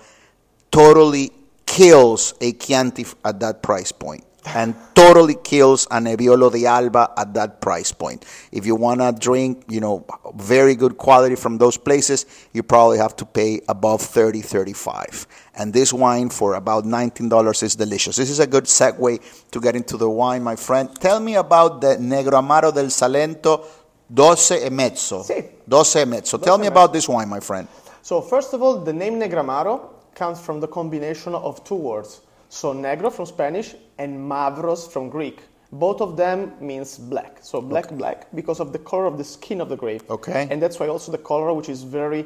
totally 0.71 1.31
kills 1.65 2.33
a 2.41 2.51
Chianti 2.53 3.05
at 3.25 3.39
that 3.39 3.63
price 3.63 3.91
point. 3.91 4.23
and 4.55 4.75
totally 4.95 5.35
kills 5.43 5.85
a 5.91 5.99
Nebbiolo 5.99 6.51
di 6.51 6.65
Alba 6.65 7.13
at 7.17 7.33
that 7.33 7.61
price 7.61 7.91
point. 7.91 8.25
If 8.51 8.65
you 8.65 8.75
want 8.75 9.01
to 9.01 9.11
drink, 9.11 9.63
you 9.67 9.79
know, 9.79 10.05
very 10.35 10.75
good 10.75 10.97
quality 10.97 11.35
from 11.35 11.57
those 11.57 11.77
places, 11.77 12.25
you 12.53 12.63
probably 12.63 12.97
have 12.97 13.15
to 13.17 13.25
pay 13.25 13.61
above 13.67 14.01
30, 14.01 14.41
35. 14.41 15.27
And 15.55 15.73
this 15.73 15.93
wine 15.93 16.29
for 16.29 16.55
about 16.55 16.85
$19 16.85 17.63
is 17.63 17.75
delicious. 17.75 18.15
This 18.15 18.29
is 18.29 18.39
a 18.39 18.47
good 18.47 18.65
segue 18.65 19.21
to 19.51 19.59
get 19.59 19.75
into 19.75 19.97
the 19.97 20.09
wine, 20.09 20.43
my 20.43 20.55
friend. 20.55 20.89
Tell 20.99 21.19
me 21.19 21.35
about 21.35 21.81
the 21.81 21.97
Negro 21.97 22.41
Amaro 22.41 22.73
del 22.73 22.89
Salento 22.89 23.65
12 24.07 24.65
e 24.65 24.69
mezzo. 24.69 25.23
Sì. 25.23 25.43
12 25.63 26.01
e 26.01 26.05
mezzo. 26.05 26.37
Tell 26.39 26.57
me 26.57 26.67
about 26.67 26.91
this 26.91 27.07
wine, 27.07 27.29
my 27.29 27.39
friend. 27.39 27.67
So 28.01 28.21
first 28.21 28.53
of 28.53 28.61
all, 28.61 28.79
the 28.79 28.91
name 28.91 29.19
Negramaro 29.19 29.89
comes 30.15 30.39
from 30.39 30.59
the 30.59 30.67
combination 30.67 31.33
of 31.35 31.63
two 31.63 31.75
words. 31.75 32.21
So 32.51 32.73
negro 32.73 33.09
from 33.09 33.27
Spanish 33.27 33.75
and 33.97 34.29
mavros 34.29 34.91
from 34.91 35.09
Greek. 35.09 35.39
Both 35.71 36.01
of 36.01 36.17
them 36.17 36.51
means 36.59 36.97
black. 36.97 37.39
So 37.41 37.61
black, 37.61 37.89
black 37.91 38.27
because 38.35 38.59
of 38.59 38.73
the 38.73 38.79
color 38.79 39.05
of 39.05 39.17
the 39.17 39.23
skin 39.23 39.61
of 39.61 39.69
the 39.69 39.77
grape. 39.77 40.03
Okay. 40.09 40.49
And 40.51 40.61
that's 40.61 40.77
why 40.77 40.89
also 40.89 41.13
the 41.13 41.17
color, 41.17 41.53
which 41.53 41.69
is 41.69 41.83
very 41.83 42.25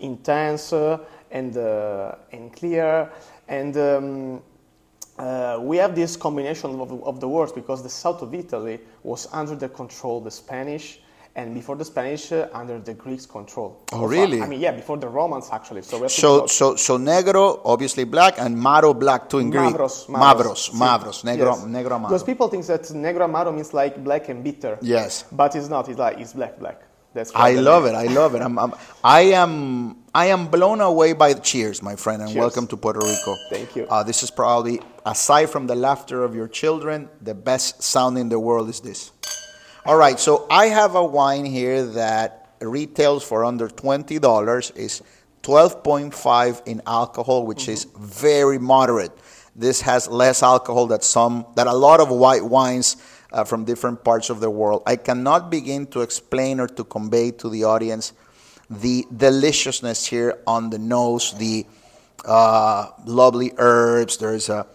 intense 0.00 0.72
uh, 0.72 0.98
and 1.30 1.58
uh, 1.58 2.14
and 2.32 2.54
clear. 2.54 3.12
And 3.48 3.76
um, 3.76 4.42
uh, 5.18 5.58
we 5.60 5.76
have 5.76 5.94
this 5.94 6.16
combination 6.16 6.80
of, 6.80 7.02
of 7.04 7.20
the 7.20 7.28
words 7.28 7.52
because 7.52 7.82
the 7.82 7.90
south 7.90 8.22
of 8.22 8.32
Italy 8.32 8.80
was 9.02 9.28
under 9.30 9.54
the 9.54 9.68
control 9.68 10.18
of 10.18 10.24
the 10.24 10.30
Spanish 10.30 11.00
and 11.36 11.54
before 11.54 11.76
the 11.76 11.84
Spanish 11.84 12.32
uh, 12.32 12.48
under 12.52 12.78
the 12.80 12.94
Greeks' 12.94 13.26
control. 13.26 13.84
Oh, 13.92 14.06
really? 14.06 14.40
I 14.42 14.46
mean, 14.48 14.58
yeah, 14.60 14.72
before 14.72 14.96
the 14.96 15.08
Romans 15.08 15.48
actually. 15.52 15.82
So, 15.82 16.08
So, 16.08 16.46
so, 16.46 16.76
so 16.76 16.98
negro, 16.98 17.60
obviously 17.64 18.04
black, 18.04 18.34
and 18.38 18.56
maro 18.58 18.94
black 18.94 19.28
too 19.28 19.38
in 19.38 19.50
Greek. 19.50 19.74
Mavros, 19.74 20.06
Mavros. 20.08 20.70
Mavros, 20.70 21.22
negro, 21.24 21.52
Yes. 21.54 21.64
negro 21.64 21.90
amaro. 21.98 22.08
Because 22.08 22.24
people 22.24 22.48
think 22.48 22.64
that 22.66 22.82
negro 23.06 23.28
amaro 23.30 23.54
means 23.54 23.72
like 23.74 24.02
black 24.02 24.28
and 24.30 24.42
bitter. 24.42 24.78
Yes. 24.80 25.24
But 25.30 25.54
it's 25.54 25.68
not. 25.68 25.88
It's 25.88 25.98
like 25.98 26.18
it's 26.18 26.32
black, 26.32 26.58
black. 26.58 26.80
That's 27.12 27.32
I 27.34 27.52
love 27.52 27.84
the 27.84 27.90
it. 27.90 27.94
I 27.94 28.06
love 28.12 28.34
it. 28.34 28.42
I'm, 28.42 28.58
I'm, 28.58 28.74
I 29.02 29.20
am, 29.32 29.96
I 30.14 30.26
am 30.26 30.48
blown 30.48 30.82
away 30.82 31.14
by 31.14 31.32
the 31.32 31.40
cheers, 31.40 31.82
my 31.82 31.96
friend, 31.96 32.20
and 32.20 32.30
Cheers. 32.30 32.40
welcome 32.40 32.66
to 32.66 32.76
Puerto 32.76 33.00
Rico. 33.00 33.34
Thank 33.48 33.74
you. 33.74 33.86
Uh, 33.88 34.02
this 34.02 34.22
is 34.22 34.30
probably, 34.30 34.82
aside 35.06 35.46
from 35.48 35.66
the 35.66 35.74
laughter 35.74 36.22
of 36.24 36.34
your 36.34 36.46
children, 36.46 37.08
the 37.22 37.32
best 37.34 37.82
sound 37.82 38.18
in 38.18 38.28
the 38.28 38.38
world 38.38 38.68
is 38.68 38.80
this. 38.80 39.12
All 39.86 39.96
right, 39.96 40.18
so 40.18 40.48
I 40.50 40.66
have 40.66 40.96
a 40.96 41.04
wine 41.04 41.44
here 41.44 41.84
that 41.84 42.56
retails 42.60 43.22
for 43.22 43.44
under 43.44 43.68
twenty 43.68 44.18
dollars. 44.18 44.72
is 44.72 45.00
twelve 45.42 45.84
point 45.84 46.12
five 46.12 46.60
in 46.66 46.82
alcohol, 46.88 47.46
which 47.46 47.68
is 47.68 47.86
very 47.96 48.58
moderate. 48.58 49.12
This 49.54 49.80
has 49.82 50.08
less 50.08 50.42
alcohol 50.42 50.88
than 50.88 51.02
some 51.02 51.46
that 51.54 51.68
a 51.68 51.72
lot 51.72 52.00
of 52.00 52.10
white 52.10 52.44
wines 52.44 52.96
uh, 53.32 53.44
from 53.44 53.64
different 53.64 54.02
parts 54.02 54.28
of 54.28 54.40
the 54.40 54.50
world. 54.50 54.82
I 54.86 54.96
cannot 54.96 55.52
begin 55.52 55.86
to 55.94 56.00
explain 56.00 56.58
or 56.58 56.66
to 56.66 56.82
convey 56.82 57.30
to 57.30 57.48
the 57.48 57.62
audience 57.62 58.12
the 58.68 59.06
deliciousness 59.16 60.04
here 60.04 60.42
on 60.48 60.70
the 60.70 60.80
nose, 60.80 61.32
the 61.38 61.64
uh, 62.24 62.90
lovely 63.04 63.52
herbs. 63.56 64.16
There's 64.16 64.48
a 64.48 64.66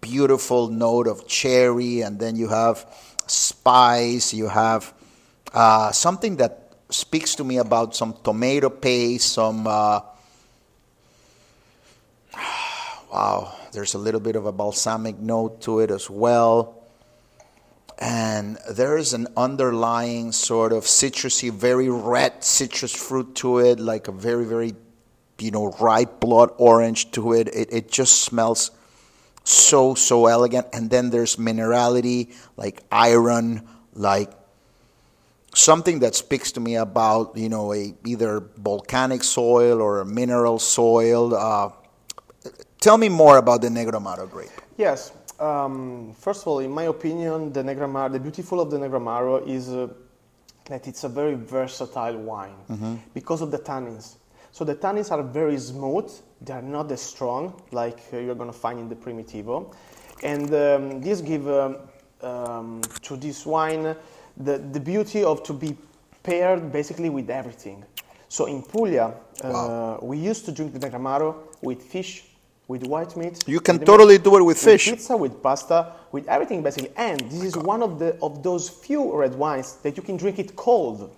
beautiful 0.00 0.68
note 0.68 1.08
of 1.08 1.26
cherry, 1.26 2.02
and 2.02 2.20
then 2.20 2.36
you 2.36 2.46
have 2.46 2.86
spice. 3.32 4.34
You 4.34 4.48
have 4.48 4.92
uh, 5.52 5.92
something 5.92 6.36
that 6.36 6.72
speaks 6.90 7.34
to 7.36 7.44
me 7.44 7.58
about 7.58 7.96
some 7.96 8.14
tomato 8.22 8.68
paste, 8.68 9.32
some. 9.32 9.66
Uh, 9.66 10.00
wow, 13.12 13.54
there's 13.72 13.94
a 13.94 13.98
little 13.98 14.20
bit 14.20 14.36
of 14.36 14.46
a 14.46 14.52
balsamic 14.52 15.18
note 15.18 15.62
to 15.62 15.80
it 15.80 15.90
as 15.90 16.08
well. 16.08 16.78
And 17.98 18.58
there 18.70 18.96
is 18.98 19.12
an 19.12 19.28
underlying 19.36 20.32
sort 20.32 20.72
of 20.72 20.84
citrusy, 20.84 21.52
very 21.52 21.88
red 21.88 22.42
citrus 22.42 22.92
fruit 22.92 23.36
to 23.36 23.58
it, 23.58 23.78
like 23.78 24.08
a 24.08 24.12
very, 24.12 24.44
very, 24.44 24.74
you 25.38 25.52
know, 25.52 25.70
ripe 25.80 26.18
blood 26.18 26.50
orange 26.56 27.12
to 27.12 27.32
it. 27.32 27.48
It, 27.48 27.72
it 27.72 27.90
just 27.92 28.22
smells 28.22 28.72
so, 29.44 29.94
so 29.94 30.26
elegant. 30.26 30.66
And 30.72 30.90
then 30.90 31.10
there's 31.10 31.36
minerality, 31.36 32.34
like 32.56 32.82
iron, 32.90 33.66
like 33.94 34.30
something 35.54 36.00
that 36.00 36.14
speaks 36.14 36.52
to 36.52 36.60
me 36.60 36.76
about, 36.76 37.36
you 37.36 37.48
know, 37.48 37.72
a 37.72 37.94
either 38.06 38.40
volcanic 38.58 39.22
soil 39.22 39.80
or 39.80 40.00
a 40.00 40.04
mineral 40.04 40.58
soil. 40.58 41.34
Uh, 41.34 41.70
tell 42.80 42.98
me 42.98 43.08
more 43.08 43.38
about 43.38 43.62
the 43.62 43.68
Negro 43.68 43.92
Amaro 43.92 44.30
grape. 44.30 44.50
Yes. 44.76 45.12
Um, 45.38 46.14
first 46.18 46.42
of 46.42 46.48
all, 46.48 46.60
in 46.60 46.70
my 46.70 46.84
opinion, 46.84 47.52
the 47.52 47.62
Negramaro, 47.62 48.12
the 48.12 48.20
beautiful 48.20 48.60
of 48.60 48.70
the 48.70 48.78
Negramaro 48.78 49.46
is 49.46 49.70
uh, 49.70 49.88
that 50.66 50.86
it's 50.86 51.02
a 51.02 51.08
very 51.08 51.34
versatile 51.34 52.16
wine 52.16 53.02
because 53.12 53.42
of 53.42 53.50
the 53.50 53.58
tannins. 53.58 54.16
So 54.52 54.64
the 54.64 54.76
tannins 54.76 55.10
are 55.10 55.22
very 55.22 55.58
smooth; 55.58 56.12
they 56.44 56.52
are 56.52 56.62
not 56.62 56.90
as 56.90 57.00
strong 57.00 57.60
like 57.70 58.00
uh, 58.12 58.18
you're 58.18 58.34
going 58.34 58.50
to 58.50 58.58
find 58.58 58.78
in 58.78 58.88
the 58.88 58.96
Primitivo, 58.96 59.74
and 60.22 60.52
um, 60.54 61.00
this 61.00 61.20
give 61.20 61.48
um, 61.48 61.76
um, 62.22 62.80
to 63.02 63.16
this 63.16 63.44
wine 63.46 63.96
the, 64.36 64.58
the 64.58 64.80
beauty 64.80 65.24
of 65.24 65.42
to 65.42 65.52
be 65.52 65.76
paired 66.22 66.72
basically 66.72 67.10
with 67.10 67.30
everything. 67.30 67.84
So 68.28 68.46
in 68.46 68.62
Puglia, 68.62 69.12
uh, 69.42 69.98
we 70.00 70.16
used 70.16 70.44
to 70.46 70.52
drink 70.52 70.72
the 70.72 70.78
Negramaro 70.78 71.34
with 71.60 71.82
fish, 71.82 72.24
with 72.66 72.86
white 72.86 73.14
meat. 73.16 73.44
You 73.46 73.60
can 73.60 73.78
totally 73.78 74.14
meat, 74.14 74.24
do 74.24 74.36
it 74.36 74.42
with 74.42 74.58
fish. 74.58 74.86
pizza, 74.88 75.16
with 75.16 75.42
pasta, 75.42 75.92
with 76.12 76.26
everything 76.28 76.62
basically. 76.62 76.92
And 76.96 77.20
this 77.30 77.42
is 77.42 77.56
one 77.56 77.82
of 77.82 77.98
the 77.98 78.16
of 78.22 78.42
those 78.42 78.70
few 78.70 79.14
red 79.14 79.34
wines 79.34 79.76
that 79.82 79.96
you 79.96 80.02
can 80.02 80.16
drink 80.16 80.38
it 80.38 80.56
cold. 80.56 81.14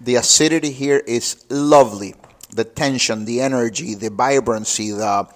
The 0.00 0.16
acidity 0.16 0.72
here 0.72 0.98
is 1.06 1.46
lovely. 1.48 2.14
The 2.52 2.64
tension, 2.64 3.24
the 3.24 3.40
energy, 3.40 3.94
the 3.94 4.10
vibrancy, 4.10 4.90
the 4.90 5.28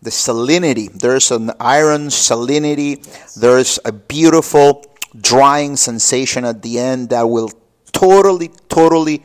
the 0.00 0.10
salinity. 0.10 0.92
There's 0.92 1.30
an 1.30 1.50
iron 1.58 2.08
salinity. 2.08 3.02
There's 3.34 3.80
a 3.84 3.92
beautiful 3.92 4.84
drying 5.20 5.76
sensation 5.76 6.44
at 6.44 6.62
the 6.62 6.78
end 6.78 7.10
that 7.10 7.22
will 7.22 7.50
totally, 7.92 8.50
totally 8.68 9.24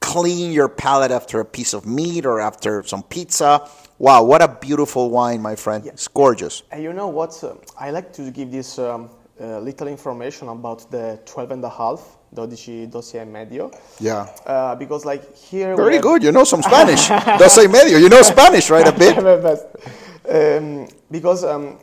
clean 0.00 0.52
your 0.52 0.68
palate 0.68 1.10
after 1.10 1.40
a 1.40 1.44
piece 1.44 1.72
of 1.72 1.86
meat 1.86 2.26
or 2.26 2.40
after 2.40 2.82
some 2.84 3.02
pizza. 3.02 3.68
Wow, 3.98 4.24
what 4.24 4.42
a 4.42 4.48
beautiful 4.48 5.10
wine, 5.10 5.40
my 5.40 5.56
friend. 5.56 5.86
It's 5.86 6.08
gorgeous. 6.08 6.62
And 6.70 6.82
you 6.82 6.92
know 6.92 7.08
what? 7.08 7.42
Uh, 7.42 7.54
I 7.78 7.90
like 7.90 8.12
to 8.14 8.30
give 8.30 8.50
this 8.50 8.78
um, 8.78 9.10
uh, 9.40 9.60
little 9.60 9.88
information 9.88 10.48
about 10.48 10.90
the 10.90 11.20
12 11.24 11.52
and 11.52 11.64
a 11.64 11.70
half, 11.70 12.18
12, 12.34 12.90
12 12.90 13.14
e 13.14 13.24
medio. 13.24 13.70
Yeah. 14.00 14.26
Uh, 14.46 14.74
because 14.76 15.04
like 15.04 15.36
here 15.36 15.76
Very 15.76 15.98
good. 15.98 16.22
You 16.22 16.32
know 16.32 16.44
some 16.44 16.62
Spanish. 16.62 17.08
Doce 17.38 17.58
y 17.58 17.66
medio. 17.66 17.98
You 17.98 18.08
know 18.08 18.22
Spanish, 18.22 18.70
right? 18.70 18.86
A 18.86 18.92
bit. 18.92 19.16
Um, 20.24 20.86
because 21.10 21.42
um, 21.42 21.80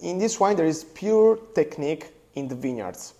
in 0.00 0.18
this 0.18 0.40
wine 0.40 0.56
there 0.56 0.66
is 0.66 0.82
pure 0.82 1.38
technique 1.54 2.06
in 2.34 2.48
the 2.48 2.54
vineyards. 2.54 3.12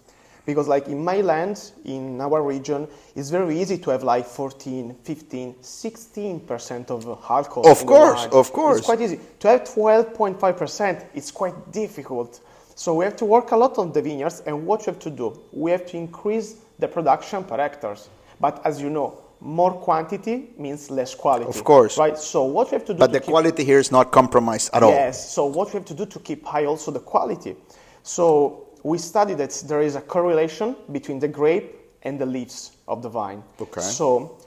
Because 0.45 0.67
like 0.67 0.89
in 0.89 1.05
my 1.05 1.21
land, 1.21 1.73
in 1.85 2.21
our 2.21 2.43
region, 2.43 2.89
it's 3.15 3.31
very 3.31 3.61
easy 3.61 3.79
to 3.79 3.91
have 3.91 4.03
like 4.03 4.27
14, 4.27 4.97
15, 5.05 5.55
16% 5.55 6.91
of 6.91 7.07
alcohol. 7.07 7.71
Of 7.71 7.87
course, 7.87 8.27
of 8.33 8.53
course. 8.53 8.79
It's 8.79 8.87
quite 8.87 9.01
easy. 9.01 9.21
To 9.41 9.49
have 9.49 9.62
12.5%, 9.65 11.05
it's 11.15 11.31
quite 11.31 11.71
difficult. 11.71 12.41
So 12.75 12.95
we 12.95 13.05
have 13.05 13.17
to 13.17 13.25
work 13.25 13.50
a 13.52 13.57
lot 13.57 13.79
on 13.79 13.93
the 13.93 14.02
vineyards 14.02 14.43
and 14.47 14.67
what 14.67 14.81
we 14.81 14.87
have 14.87 14.99
to 15.00 15.11
do? 15.11 15.38
We 15.52 15.71
have 15.71 15.87
to 15.87 15.97
increase 15.97 16.57
the 16.79 16.88
production 16.88 17.45
per 17.45 17.57
hectares. 17.57 18.09
But 18.41 18.64
as 18.64 18.81
you 18.81 18.91
know, 18.91 19.19
more 19.41 19.73
quantity 19.73 20.50
means 20.57 20.91
less 20.91 21.14
quality. 21.14 21.49
Of 21.49 21.64
course. 21.64 21.99
Right? 21.99 22.17
So 22.17 22.45
what 22.45 22.71
we 22.71 22.76
have 22.76 22.85
to 22.87 22.95
do 22.95 22.99
But 22.99 23.09
to 23.09 23.12
the 23.14 23.21
quality 23.21 23.64
here 23.64 23.79
is 23.79 23.91
not 23.91 24.12
compromised 24.12 24.71
at 24.73 24.83
all. 24.83 24.93
Yes. 24.93 25.33
So 25.33 25.47
what 25.47 25.69
we 25.69 25.75
have 25.75 25.85
to 25.87 25.95
do 25.95 26.07
to 26.07 26.19
keep 26.21 26.45
high 26.45 26.64
also 26.64 26.91
the 26.91 27.00
quality. 27.00 27.57
So 28.02 28.69
we 28.83 28.99
studied 28.99 29.38
that 29.38 29.62
there 29.67 29.83
is 29.83 29.97
a 29.97 30.00
correlation 30.00 30.76
between 30.93 31.19
the 31.19 31.29
grape 31.29 31.76
and 32.02 32.19
the 32.19 32.26
leaves 32.26 32.73
of 32.88 33.02
the 33.02 33.09
vine. 33.09 33.43
Okay. 33.61 33.81
So 33.81 34.38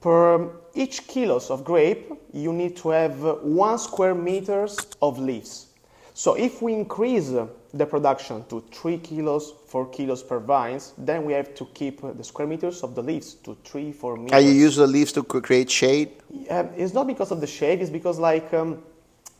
per 0.00 0.50
each 0.74 1.06
kilos 1.06 1.50
of 1.50 1.64
grape, 1.64 2.12
you 2.32 2.52
need 2.52 2.76
to 2.76 2.90
have 2.90 3.18
one 3.42 3.78
square 3.78 4.14
meters 4.14 4.78
of 5.00 5.18
leaves. 5.18 5.66
So 6.14 6.34
if 6.34 6.62
we 6.62 6.74
increase 6.74 7.30
the 7.74 7.86
production 7.86 8.44
to 8.48 8.62
three 8.72 8.98
kilos, 8.98 9.52
four 9.66 9.86
kilos 9.88 10.22
per 10.22 10.38
vines, 10.38 10.94
then 10.96 11.24
we 11.24 11.32
have 11.34 11.54
to 11.56 11.66
keep 11.74 12.00
the 12.02 12.24
square 12.24 12.46
meters 12.48 12.84
of 12.84 12.94
the 12.94 13.02
leaves 13.02 13.34
to 13.44 13.56
three, 13.64 13.92
four 13.92 14.16
meters. 14.16 14.30
Can 14.30 14.44
you 14.46 14.52
use 14.54 14.76
the 14.76 14.86
leaves 14.86 15.12
to 15.12 15.24
create 15.24 15.70
shade? 15.70 16.10
Um, 16.50 16.70
it's 16.76 16.94
not 16.94 17.08
because 17.08 17.32
of 17.32 17.40
the 17.40 17.48
shade. 17.48 17.80
It's 17.82 17.90
because 17.90 18.20
like 18.20 18.54
um, 18.54 18.82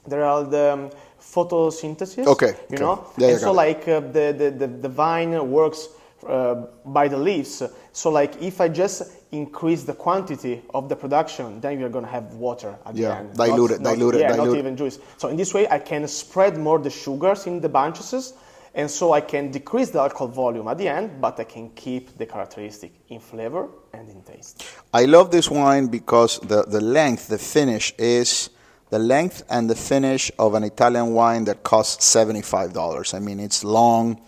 there 0.07 0.25
are 0.25 0.45
the 0.45 0.73
um, 0.73 0.91
photosynthesis. 1.21 2.27
Okay, 2.27 2.55
You 2.71 2.77
okay. 2.77 2.85
know, 2.85 3.07
Yeah, 3.19 3.29
and 3.29 3.39
yeah, 3.39 3.39
so 3.39 3.53
it. 3.53 3.55
like 3.55 3.89
uh, 3.89 4.01
the, 4.01 4.35
the, 4.37 4.51
the 4.51 4.67
the 4.67 4.89
vine 4.89 5.51
works 5.51 5.89
uh, 6.31 6.67
by 6.87 7.09
the 7.09 7.17
leaves. 7.19 7.63
So 7.93 8.11
like 8.11 8.41
if 8.43 8.61
I 8.61 8.69
just 8.69 9.03
increase 9.33 9.83
the 9.85 9.95
quantity 9.95 10.63
of 10.75 10.89
the 10.89 10.97
production, 10.97 11.61
then 11.61 11.81
you're 11.81 11.89
gonna 11.91 12.07
have 12.09 12.35
water 12.35 12.77
at 12.87 12.95
Yeah, 12.95 13.09
the 13.09 13.17
end. 13.17 13.35
dilute 13.37 13.71
it, 13.73 13.81
not, 13.81 13.95
dilute 13.95 14.15
it, 14.17 14.21
yeah, 14.21 14.29
dilute 14.29 14.47
not 14.51 14.59
even 14.59 14.77
juice. 14.77 14.99
So 15.17 15.29
in 15.29 15.37
this 15.37 15.53
way, 15.55 15.69
I 15.69 15.79
can 15.79 16.07
spread 16.09 16.59
more 16.59 16.79
the 16.79 16.91
sugars 16.91 17.47
in 17.47 17.61
the 17.61 17.69
bunches, 17.69 18.35
And 18.77 18.91
so 18.91 19.13
I 19.13 19.21
can 19.21 19.53
decrease 19.53 19.91
the 19.91 20.01
alcohol 20.01 20.29
volume 20.29 20.67
at 20.69 20.79
the 20.79 20.89
end, 20.89 21.21
but 21.21 21.39
I 21.39 21.45
can 21.45 21.71
keep 21.71 22.19
the 22.19 22.27
characteristic 22.27 22.93
in 23.09 23.21
flavor 23.21 23.69
and 23.93 24.09
in 24.11 24.23
taste. 24.23 24.65
I 24.93 25.05
love 25.05 25.31
this 25.31 25.49
wine 25.49 25.87
because 25.87 26.41
the, 26.41 26.65
the 26.65 26.81
length, 26.81 27.29
the 27.29 27.39
finish 27.39 27.95
is 27.99 28.51
the 28.91 28.99
length 28.99 29.45
and 29.49 29.71
the 29.71 29.77
finish 29.77 30.31
of 30.39 30.55
an 30.55 30.65
Italian 30.65 31.15
wine 31.15 31.45
that 31.45 31.63
costs 31.63 32.05
$75. 32.15 33.15
I 33.15 33.21
mean, 33.21 33.39
it's 33.41 33.63
long, 33.65 34.21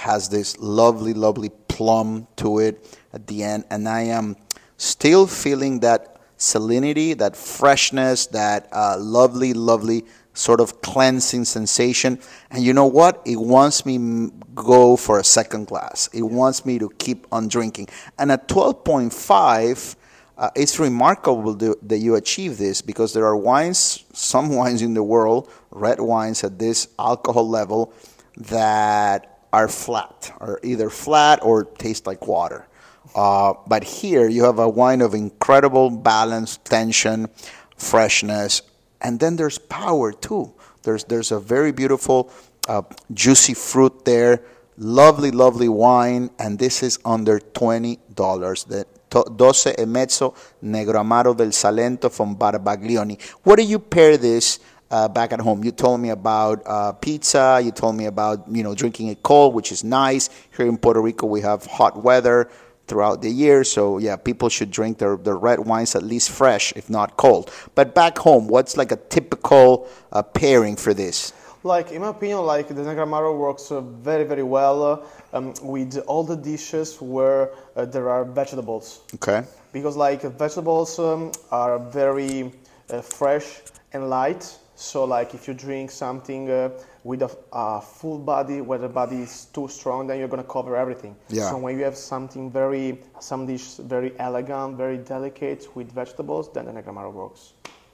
has 0.00 0.30
this 0.30 0.58
lovely, 0.58 1.12
lovely 1.12 1.50
plum 1.68 2.26
to 2.36 2.58
it 2.58 2.98
at 3.12 3.26
the 3.26 3.42
end, 3.42 3.64
and 3.70 3.88
I 3.88 4.02
am 4.02 4.36
still 4.78 5.26
feeling 5.26 5.80
that 5.80 6.16
salinity, 6.38 7.16
that 7.18 7.36
freshness, 7.36 8.26
that 8.28 8.66
uh, 8.72 8.96
lovely, 8.98 9.52
lovely 9.52 10.04
sort 10.32 10.60
of 10.60 10.80
cleansing 10.80 11.44
sensation. 11.44 12.18
And 12.50 12.64
you 12.64 12.72
know 12.72 12.86
what? 12.86 13.20
It 13.26 13.36
wants 13.36 13.84
me 13.84 14.30
go 14.54 14.96
for 14.96 15.18
a 15.18 15.24
second 15.24 15.66
glass. 15.66 16.08
It 16.14 16.22
wants 16.22 16.64
me 16.64 16.78
to 16.78 16.88
keep 16.98 17.26
on 17.30 17.48
drinking. 17.48 17.88
And 18.18 18.32
at 18.32 18.48
12.5, 18.48 19.96
uh, 20.38 20.50
it's 20.56 20.78
remarkable 20.78 21.54
that 21.54 21.98
you 21.98 22.14
achieve 22.14 22.56
this 22.56 22.80
because 22.80 23.12
there 23.12 23.26
are 23.26 23.36
wines, 23.36 24.04
some 24.14 24.48
wines 24.56 24.80
in 24.80 24.94
the 24.94 25.02
world, 25.02 25.50
red 25.70 26.00
wines 26.00 26.42
at 26.42 26.58
this 26.58 26.88
alcohol 26.98 27.46
level 27.46 27.92
that 28.38 29.29
are 29.52 29.68
flat, 29.68 30.32
or 30.40 30.60
either 30.62 30.90
flat 30.90 31.42
or 31.42 31.64
taste 31.64 32.06
like 32.06 32.26
water. 32.26 32.66
Uh, 33.14 33.54
but 33.66 33.82
here 33.82 34.28
you 34.28 34.44
have 34.44 34.58
a 34.58 34.68
wine 34.68 35.00
of 35.00 35.14
incredible 35.14 35.90
balance, 35.90 36.58
tension, 36.58 37.28
freshness, 37.76 38.62
and 39.00 39.18
then 39.18 39.36
there's 39.36 39.58
power 39.58 40.12
too. 40.12 40.52
There's 40.82 41.04
there's 41.04 41.32
a 41.32 41.40
very 41.40 41.72
beautiful, 41.72 42.30
uh, 42.68 42.82
juicy 43.12 43.54
fruit 43.54 44.04
there. 44.04 44.42
Lovely, 44.78 45.30
lovely 45.30 45.68
wine, 45.68 46.30
and 46.38 46.58
this 46.58 46.82
is 46.82 46.98
under 47.04 47.40
twenty 47.40 47.98
dollars. 48.14 48.64
The 48.64 48.86
Doce 49.10 49.74
e 49.76 49.84
Mezzo 49.84 50.34
Negro 50.62 51.00
Amaro 51.00 51.36
del 51.36 51.48
Salento 51.48 52.10
from 52.10 52.36
Varvaglione. 52.36 53.20
What 53.42 53.56
do 53.56 53.64
you 53.64 53.80
pair 53.80 54.16
this 54.16 54.60
uh, 54.90 55.08
back 55.08 55.32
at 55.32 55.40
home? 55.40 55.64
You 55.64 55.72
told 55.72 56.00
me 56.00 56.10
about 56.10 56.62
uh, 56.66 56.92
pizza. 56.92 57.60
You 57.62 57.70
told 57.70 57.96
me 57.96 58.06
about 58.06 58.46
you 58.50 58.62
know 58.62 58.74
drinking 58.74 59.08
it 59.08 59.22
cold, 59.22 59.54
which 59.54 59.72
is 59.72 59.84
nice. 59.84 60.30
Here 60.56 60.66
in 60.66 60.78
Puerto 60.78 61.00
Rico, 61.00 61.26
we 61.26 61.40
have 61.40 61.66
hot 61.66 62.02
weather 62.02 62.50
throughout 62.90 63.22
the 63.22 63.30
year. 63.30 63.62
So 63.62 63.98
yeah, 63.98 64.16
people 64.16 64.48
should 64.48 64.70
drink 64.72 64.98
their, 64.98 65.16
their 65.16 65.36
red 65.36 65.60
wines 65.60 65.94
at 65.94 66.02
least 66.02 66.30
fresh, 66.30 66.72
if 66.74 66.90
not 66.90 67.16
cold. 67.16 67.50
But 67.76 67.94
back 67.94 68.18
home, 68.18 68.48
what's 68.48 68.76
like 68.76 68.90
a 68.90 68.96
typical 68.96 69.88
uh, 70.12 70.22
pairing 70.22 70.74
for 70.76 70.92
this? 70.92 71.32
Like 71.62 71.92
in 71.92 72.00
my 72.02 72.08
opinion, 72.08 72.40
like 72.40 72.68
the 72.68 72.74
negramaro 72.74 73.36
works 73.36 73.70
uh, 73.70 73.82
very 73.82 74.24
very 74.24 74.42
well 74.42 74.82
uh, 74.82 75.36
um, 75.36 75.54
with 75.62 75.98
all 76.06 76.24
the 76.24 76.36
dishes 76.36 77.00
where 77.00 77.50
uh, 77.76 77.84
there 77.84 78.08
are 78.08 78.24
vegetables. 78.24 79.00
Okay. 79.14 79.44
Because 79.72 79.94
like 79.96 80.22
vegetables 80.22 80.98
um, 80.98 81.30
are 81.50 81.78
very 81.78 82.50
uh, 82.90 83.02
fresh 83.02 83.60
and 83.92 84.08
light. 84.08 84.56
So 84.80 85.04
like 85.04 85.34
if 85.34 85.46
you 85.46 85.52
drink 85.52 85.90
something 85.90 86.50
uh, 86.50 86.70
with 87.04 87.20
a, 87.20 87.30
a, 87.52 87.82
full 87.82 88.18
body, 88.18 88.62
where 88.62 88.78
the 88.78 88.88
body 88.88 89.16
is 89.16 89.44
too 89.52 89.68
strong, 89.68 90.06
then 90.06 90.18
you're 90.18 90.28
gonna 90.28 90.42
cover 90.42 90.74
everything. 90.74 91.14
Yeah. 91.28 91.50
So 91.50 91.58
when 91.58 91.76
you 91.78 91.84
have 91.84 91.96
something 91.96 92.50
very, 92.50 92.98
some 93.20 93.44
dish 93.44 93.74
very 93.74 94.18
elegant, 94.18 94.78
very 94.78 94.96
delicate 94.96 95.66
with 95.76 95.92
vegetables, 95.92 96.50
then 96.54 96.64
the 96.64 96.72
Negro 96.72 96.94
Amaro 96.94 97.12
works. 97.12 97.52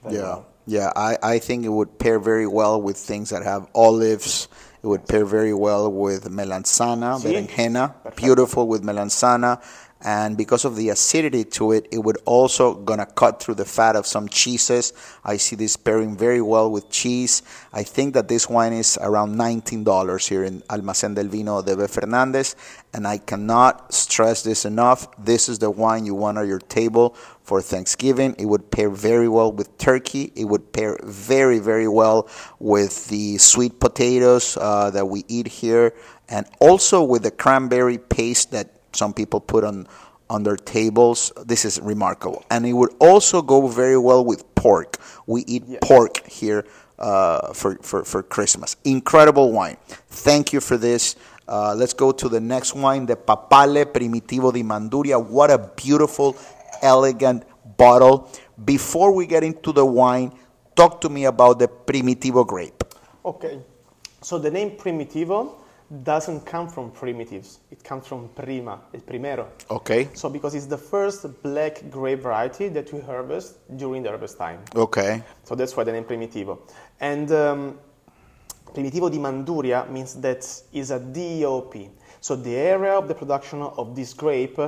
yeah. 0.08 0.22
Well. 0.22 0.46
Yeah, 0.68 0.92
I, 0.96 1.16
I 1.22 1.38
think 1.38 1.64
it 1.64 1.68
would 1.68 1.96
pair 1.98 2.18
very 2.18 2.46
well 2.46 2.82
with 2.82 2.96
things 2.96 3.30
that 3.30 3.44
have 3.44 3.68
olives. 3.72 4.48
It 4.82 4.86
would 4.88 5.06
pair 5.06 5.24
very 5.24 5.54
well 5.54 5.90
with 5.90 6.24
melanzana, 6.28 7.20
Sí. 7.20 7.46
berenjena, 7.46 7.94
beautiful 8.16 8.66
with 8.66 8.82
melanzana. 8.82 9.60
And 10.02 10.36
because 10.36 10.64
of 10.64 10.76
the 10.76 10.90
acidity 10.90 11.44
to 11.44 11.72
it, 11.72 11.88
it 11.90 11.98
would 11.98 12.18
also 12.26 12.74
gonna 12.74 13.06
cut 13.06 13.42
through 13.42 13.54
the 13.54 13.64
fat 13.64 13.96
of 13.96 14.06
some 14.06 14.28
cheeses. 14.28 14.92
I 15.24 15.38
see 15.38 15.56
this 15.56 15.76
pairing 15.76 16.16
very 16.16 16.42
well 16.42 16.70
with 16.70 16.90
cheese. 16.90 17.42
I 17.72 17.82
think 17.82 18.14
that 18.14 18.28
this 18.28 18.48
wine 18.48 18.74
is 18.74 18.98
around 19.00 19.36
$19 19.36 20.28
here 20.28 20.44
in 20.44 20.60
Almacén 20.62 21.14
del 21.14 21.28
Vino 21.28 21.62
de 21.62 21.76
B. 21.76 21.84
Fernández. 21.84 22.54
And 22.92 23.06
I 23.06 23.18
cannot 23.18 23.92
stress 23.92 24.42
this 24.42 24.64
enough. 24.64 25.08
This 25.22 25.48
is 25.48 25.58
the 25.58 25.70
wine 25.70 26.04
you 26.04 26.14
want 26.14 26.38
on 26.38 26.46
your 26.46 26.60
table 26.60 27.16
for 27.42 27.62
Thanksgiving. 27.62 28.34
It 28.38 28.46
would 28.46 28.70
pair 28.70 28.90
very 28.90 29.28
well 29.28 29.52
with 29.52 29.78
turkey. 29.78 30.32
It 30.34 30.44
would 30.44 30.72
pair 30.72 30.98
very, 31.04 31.58
very 31.58 31.88
well 31.88 32.28
with 32.58 33.08
the 33.08 33.38
sweet 33.38 33.80
potatoes 33.80 34.58
uh, 34.60 34.90
that 34.90 35.06
we 35.06 35.24
eat 35.28 35.46
here, 35.46 35.94
and 36.28 36.46
also 36.58 37.02
with 37.02 37.22
the 37.22 37.30
cranberry 37.30 37.98
paste 37.98 38.50
that 38.50 38.75
some 38.96 39.12
people 39.12 39.40
put 39.40 39.64
on 39.64 39.86
on 40.28 40.42
their 40.42 40.56
tables. 40.56 41.30
This 41.44 41.64
is 41.64 41.78
remarkable, 41.80 42.44
and 42.50 42.66
it 42.66 42.72
would 42.72 42.94
also 42.98 43.42
go 43.42 43.68
very 43.68 43.98
well 43.98 44.24
with 44.24 44.42
pork. 44.56 44.96
We 45.26 45.44
eat 45.46 45.62
Yes. 45.68 45.78
pork 45.82 46.26
here 46.26 46.64
uh, 46.98 47.52
for, 47.52 47.76
for 47.82 48.04
for 48.04 48.22
Christmas. 48.22 48.76
Incredible 48.84 49.52
wine. 49.52 49.76
Thank 50.08 50.52
you 50.52 50.60
for 50.60 50.76
this. 50.76 51.14
Uh, 51.46 51.74
let's 51.78 51.94
go 51.94 52.10
to 52.10 52.28
the 52.28 52.40
next 52.40 52.74
wine, 52.74 53.06
the 53.06 53.14
Papale 53.14 53.84
Primitivo 53.86 54.52
di 54.52 54.64
Manduria. 54.64 55.14
What 55.22 55.50
a 55.52 55.58
beautiful, 55.76 56.34
elegant 56.82 57.44
bottle. 57.76 58.28
Before 58.64 59.12
we 59.12 59.26
get 59.26 59.44
into 59.44 59.70
the 59.70 59.86
wine, 59.86 60.32
talk 60.74 61.00
to 61.02 61.08
me 61.08 61.26
about 61.26 61.60
the 61.60 61.68
Primitivo 61.68 62.44
grape. 62.44 62.82
Okay. 63.24 63.60
So 64.22 64.38
the 64.38 64.50
name 64.50 64.72
Primitivo 64.72 65.54
doesn't 66.02 66.44
come 66.44 66.68
from 66.68 66.90
primitives. 66.90 67.60
It 67.70 67.84
comes 67.84 68.06
from 68.06 68.28
prima, 68.30 68.80
el 68.92 69.00
primero. 69.00 69.48
Okay. 69.70 70.08
So 70.14 70.28
because 70.28 70.54
it's 70.54 70.66
the 70.66 70.78
first 70.78 71.26
black 71.42 71.88
grape 71.90 72.22
variety 72.22 72.68
that 72.68 72.92
we 72.92 73.00
harvest 73.00 73.58
during 73.76 74.02
the 74.02 74.08
harvest 74.08 74.38
time. 74.38 74.60
Okay. 74.74 75.22
So 75.44 75.54
that's 75.54 75.76
why 75.76 75.84
the 75.84 75.92
name 75.92 76.04
Primitivo. 76.04 76.58
And 77.00 77.30
um, 77.30 77.78
Primitivo 78.74 79.10
di 79.10 79.18
Manduria 79.18 79.88
means 79.88 80.14
that 80.16 80.44
is 80.72 80.90
a 80.90 80.98
DOP. 80.98 81.76
So 82.20 82.34
the 82.34 82.56
area 82.56 82.92
of 82.92 83.06
the 83.06 83.14
production 83.14 83.62
of 83.62 83.94
this 83.94 84.12
grape, 84.12 84.58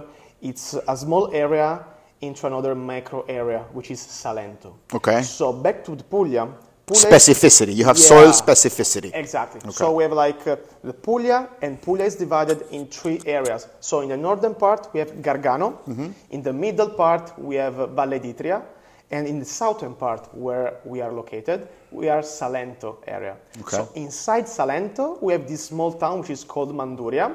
it's 0.40 0.74
a 0.86 0.96
small 0.96 1.34
area 1.34 1.84
into 2.20 2.46
another 2.46 2.74
macro 2.74 3.22
area, 3.28 3.64
which 3.72 3.90
is 3.90 4.00
Salento. 4.00 4.74
Okay. 4.94 5.22
So 5.22 5.52
back 5.52 5.84
to 5.84 5.96
the 5.96 6.04
Puglia. 6.04 6.48
Puglia 6.88 7.10
Specificity. 7.10 7.74
You 7.76 7.84
have 7.84 7.98
soil 7.98 8.30
specificity. 8.32 9.10
Exactly. 9.14 9.60
So 9.70 9.92
we 9.92 10.02
have 10.04 10.12
like 10.12 10.46
uh, 10.46 10.56
the 10.82 10.92
Puglia, 10.92 11.48
and 11.62 11.80
Puglia 11.80 12.06
is 12.06 12.16
divided 12.16 12.62
in 12.70 12.86
three 12.86 13.20
areas. 13.26 13.68
So 13.80 14.00
in 14.00 14.08
the 14.08 14.16
northern 14.16 14.54
part 14.54 14.88
we 14.92 15.00
have 15.00 15.22
Gargano, 15.22 15.68
Mm-hmm. 15.88 16.10
in 16.30 16.42
the 16.42 16.52
middle 16.52 16.90
part 16.90 17.38
we 17.38 17.56
have 17.56 17.78
uh, 17.78 17.86
Valle 17.86 18.18
d'Itria, 18.18 18.62
and 19.10 19.26
in 19.26 19.38
the 19.38 19.44
southern 19.44 19.94
part 19.94 20.28
where 20.34 20.80
we 20.84 21.00
are 21.00 21.12
located, 21.12 21.68
we 21.90 22.08
are 22.10 22.20
Salento 22.22 22.96
area. 23.06 23.36
Okay. 23.60 23.76
So 23.76 23.88
inside 23.94 24.44
Salento 24.44 25.22
we 25.22 25.32
have 25.32 25.46
this 25.48 25.64
small 25.64 25.92
town 25.92 26.20
which 26.20 26.30
is 26.30 26.44
called 26.44 26.74
Manduria, 26.74 27.34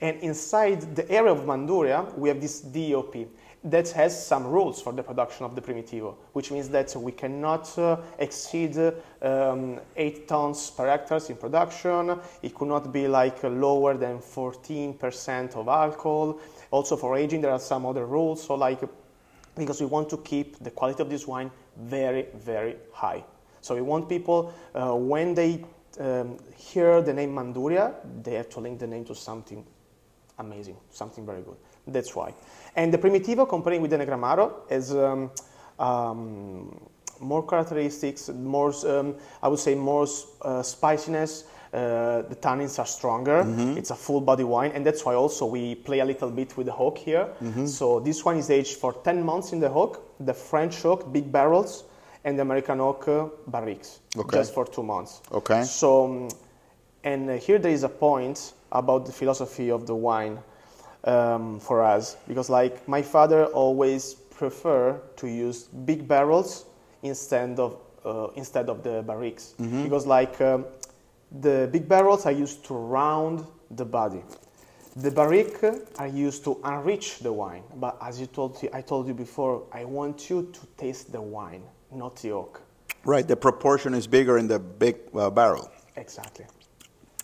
and 0.00 0.18
inside 0.20 0.94
the 0.94 1.10
area 1.10 1.32
of 1.32 1.44
Manduria 1.44 2.16
we 2.16 2.28
have 2.28 2.40
this 2.40 2.60
DOP 2.60 3.26
that 3.64 3.90
has 3.90 4.26
some 4.26 4.46
rules 4.46 4.80
for 4.80 4.92
the 4.92 5.02
production 5.02 5.44
of 5.44 5.54
the 5.54 5.60
Primitivo, 5.60 6.14
which 6.32 6.50
means 6.50 6.68
that 6.68 6.94
we 6.94 7.12
cannot 7.12 7.76
uh, 7.78 7.96
exceed 8.18 8.76
um, 9.20 9.80
8 9.96 10.28
tons 10.28 10.70
per 10.70 10.88
hectare 10.88 11.20
in 11.28 11.36
production. 11.36 12.18
It 12.42 12.54
could 12.54 12.68
not 12.68 12.92
be 12.92 13.08
like 13.08 13.42
lower 13.42 13.96
than 13.96 14.18
14% 14.20 15.56
of 15.56 15.68
alcohol. 15.68 16.40
Also 16.70 16.96
for 16.96 17.16
aging, 17.16 17.40
there 17.40 17.50
are 17.50 17.58
some 17.58 17.84
other 17.84 18.06
rules. 18.06 18.44
So 18.44 18.54
like, 18.54 18.80
because 19.56 19.80
we 19.80 19.86
want 19.86 20.08
to 20.10 20.18
keep 20.18 20.58
the 20.60 20.70
quality 20.70 21.02
of 21.02 21.10
this 21.10 21.26
wine 21.26 21.50
very, 21.76 22.26
very 22.36 22.76
high. 22.92 23.24
So 23.60 23.74
we 23.74 23.80
want 23.82 24.08
people, 24.08 24.54
uh, 24.74 24.94
when 24.94 25.34
they 25.34 25.64
um, 25.98 26.38
hear 26.56 27.02
the 27.02 27.12
name 27.12 27.34
Manduria, 27.34 27.94
they 28.22 28.34
have 28.34 28.48
to 28.50 28.60
link 28.60 28.78
the 28.78 28.86
name 28.86 29.04
to 29.06 29.16
something 29.16 29.66
amazing, 30.38 30.76
something 30.90 31.24
very 31.26 31.42
good. 31.42 31.56
That's 31.86 32.14
why. 32.14 32.34
And 32.76 32.92
the 32.92 32.98
Primitivo, 32.98 33.48
comparing 33.48 33.80
with 33.82 33.90
the 33.90 33.98
Negro 33.98 34.18
Amaro, 34.18 34.70
has 34.70 34.94
um, 34.94 35.30
um, 35.78 36.80
more 37.20 37.46
characteristics, 37.46 38.28
more, 38.28 38.72
um, 38.86 39.14
I 39.42 39.48
would 39.48 39.58
say, 39.58 39.74
more 39.74 40.06
uh, 40.42 40.62
spiciness. 40.62 41.44
Uh, 41.72 42.22
the 42.22 42.36
tannins 42.40 42.78
are 42.78 42.86
stronger. 42.86 43.44
It's 43.76 43.90
a 43.90 43.94
full 43.94 44.22
body 44.22 44.44
wine, 44.44 44.72
and 44.72 44.86
that's 44.86 45.04
why 45.04 45.14
also 45.14 45.44
we 45.44 45.74
play 45.74 45.98
a 46.00 46.04
little 46.04 46.30
bit 46.30 46.56
with 46.56 46.66
the 46.66 46.74
oak 46.74 46.96
here. 46.96 47.28
So 47.66 48.00
this 48.00 48.24
one 48.24 48.36
is 48.38 48.48
aged 48.50 48.76
for 48.78 48.92
10 48.94 49.22
months 49.22 49.52
in 49.52 49.60
the 49.60 49.70
oak, 49.70 50.00
the 50.20 50.32
French 50.32 50.82
oak, 50.86 51.12
big 51.12 51.30
barrels, 51.30 51.84
and 52.24 52.38
the 52.38 52.42
American 52.42 52.80
oak 52.80 53.06
uh, 53.08 53.26
barriques, 53.50 53.98
Okay. 54.16 54.38
just 54.38 54.54
for 54.54 54.64
two 54.66 54.82
months. 54.82 55.20
Okay. 55.30 55.62
So, 55.62 56.04
um, 56.06 56.28
and 57.04 57.28
uh, 57.30 57.34
here 57.34 57.58
there 57.58 57.72
is 57.72 57.82
a 57.84 57.88
point 57.88 58.54
about 58.70 59.06
the 59.06 59.12
philosophy 59.12 59.70
of 59.70 59.86
the 59.86 59.94
wine 59.94 60.38
um, 61.04 61.60
for 61.60 61.82
us, 61.82 62.16
because 62.26 62.50
like 62.50 62.86
my 62.88 63.02
father 63.02 63.46
always 63.46 64.14
prefer 64.14 65.00
to 65.16 65.26
use 65.26 65.64
big 65.84 66.06
barrels 66.06 66.66
instead 67.02 67.58
of 67.58 67.76
uh, 68.04 68.28
instead 68.36 68.68
of 68.68 68.82
the 68.82 69.02
barriques, 69.02 69.54
because 69.82 70.06
like 70.06 70.40
um, 70.40 70.64
The 71.30 71.68
big 71.70 71.88
barrels 71.88 72.24
are 72.24 72.32
used 72.32 72.64
to 72.66 72.74
round 72.74 73.44
the 73.70 73.84
body. 73.84 74.22
The 74.96 75.10
barrique 75.10 75.62
are 75.98 76.06
used 76.06 76.42
to 76.44 76.58
enrich 76.64 77.18
the 77.18 77.32
wine. 77.32 77.62
But 77.76 77.96
as 78.00 78.18
you 78.18 78.26
told 78.26 78.56
I 78.72 78.80
told 78.80 79.06
you 79.08 79.14
before, 79.14 79.62
I 79.70 79.84
want 79.84 80.30
you 80.30 80.50
to 80.52 80.60
taste 80.76 81.12
the 81.12 81.20
wine, 81.20 81.62
not 81.92 82.16
the 82.16 82.32
oak. 82.32 82.62
Right, 83.04 83.28
the 83.28 83.36
proportion 83.36 83.94
is 83.94 84.06
bigger 84.06 84.38
in 84.38 84.48
the 84.48 84.58
big 84.58 84.96
uh, 85.14 85.30
barrel. 85.30 85.70
Exactly. 85.96 86.46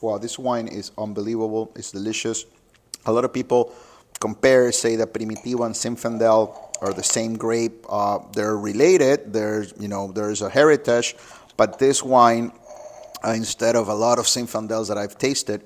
Wow, 0.04 0.18
this 0.18 0.38
wine 0.38 0.68
is 0.68 0.92
unbelievable. 0.98 1.72
It's 1.76 1.90
delicious. 1.90 2.44
A 3.06 3.12
lot 3.12 3.24
of 3.24 3.32
people 3.32 3.72
compare, 4.20 4.70
say, 4.70 4.96
the 4.96 5.06
Primitivo 5.06 5.64
and 5.64 5.74
Zinfandel 5.74 6.54
are 6.82 6.92
the 6.92 7.02
same 7.02 7.38
grape. 7.38 7.86
Uh, 7.88 8.18
they're 8.34 8.58
related. 8.58 9.32
There's, 9.32 9.72
you 9.80 9.88
know, 9.88 10.12
there's 10.12 10.42
a 10.42 10.50
heritage, 10.50 11.16
but 11.56 11.78
this 11.78 12.02
wine, 12.02 12.52
uh, 13.24 13.30
instead 13.30 13.76
of 13.76 13.88
a 13.88 13.94
lot 13.94 14.18
of 14.18 14.26
Zinfandels 14.26 14.88
that 14.88 14.98
I've 14.98 15.16
tasted, 15.16 15.62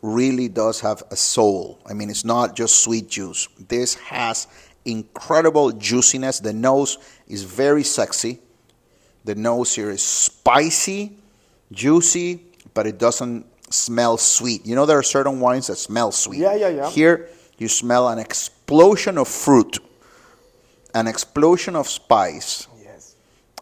really 0.00 0.46
does 0.46 0.78
have 0.82 1.02
a 1.10 1.16
soul. 1.16 1.80
I 1.84 1.92
mean, 1.92 2.08
it's 2.08 2.24
not 2.24 2.54
just 2.54 2.84
sweet 2.84 3.08
juice. 3.08 3.48
This 3.58 3.96
has 3.96 4.46
incredible 4.84 5.72
juiciness. 5.72 6.38
The 6.38 6.52
nose 6.52 6.98
is 7.26 7.42
very 7.42 7.82
sexy. 7.82 8.38
The 9.24 9.34
nose 9.34 9.74
here 9.74 9.90
is 9.90 10.04
spicy, 10.04 11.18
juicy, 11.72 12.42
but 12.74 12.86
it 12.86 12.98
doesn't 12.98 13.46
smell 13.70 14.16
sweet. 14.16 14.64
You 14.66 14.74
know, 14.74 14.86
there 14.86 14.98
are 14.98 15.02
certain 15.02 15.40
wines 15.40 15.66
that 15.68 15.76
smell 15.76 16.12
sweet. 16.12 16.38
Yeah, 16.40 16.54
yeah, 16.54 16.68
yeah. 16.68 16.90
Here, 16.90 17.28
you 17.58 17.68
smell 17.68 18.08
an 18.08 18.18
explosion 18.18 19.18
of 19.18 19.28
fruit, 19.28 19.78
an 20.94 21.06
explosion 21.06 21.76
of 21.76 21.88
spice, 21.88 22.66
Yes. 22.82 23.14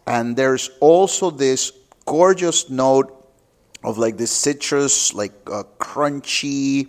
and 0.07 0.37
there's 0.37 0.71
also 0.81 1.31
this 1.31 1.73
gorgeous 2.07 2.69
note 2.71 3.11
of 3.83 3.99
like 3.99 4.17
this 4.17 4.31
citrus, 4.31 5.13
like 5.15 5.33
uh, 5.51 5.63
crunchy, 5.79 6.89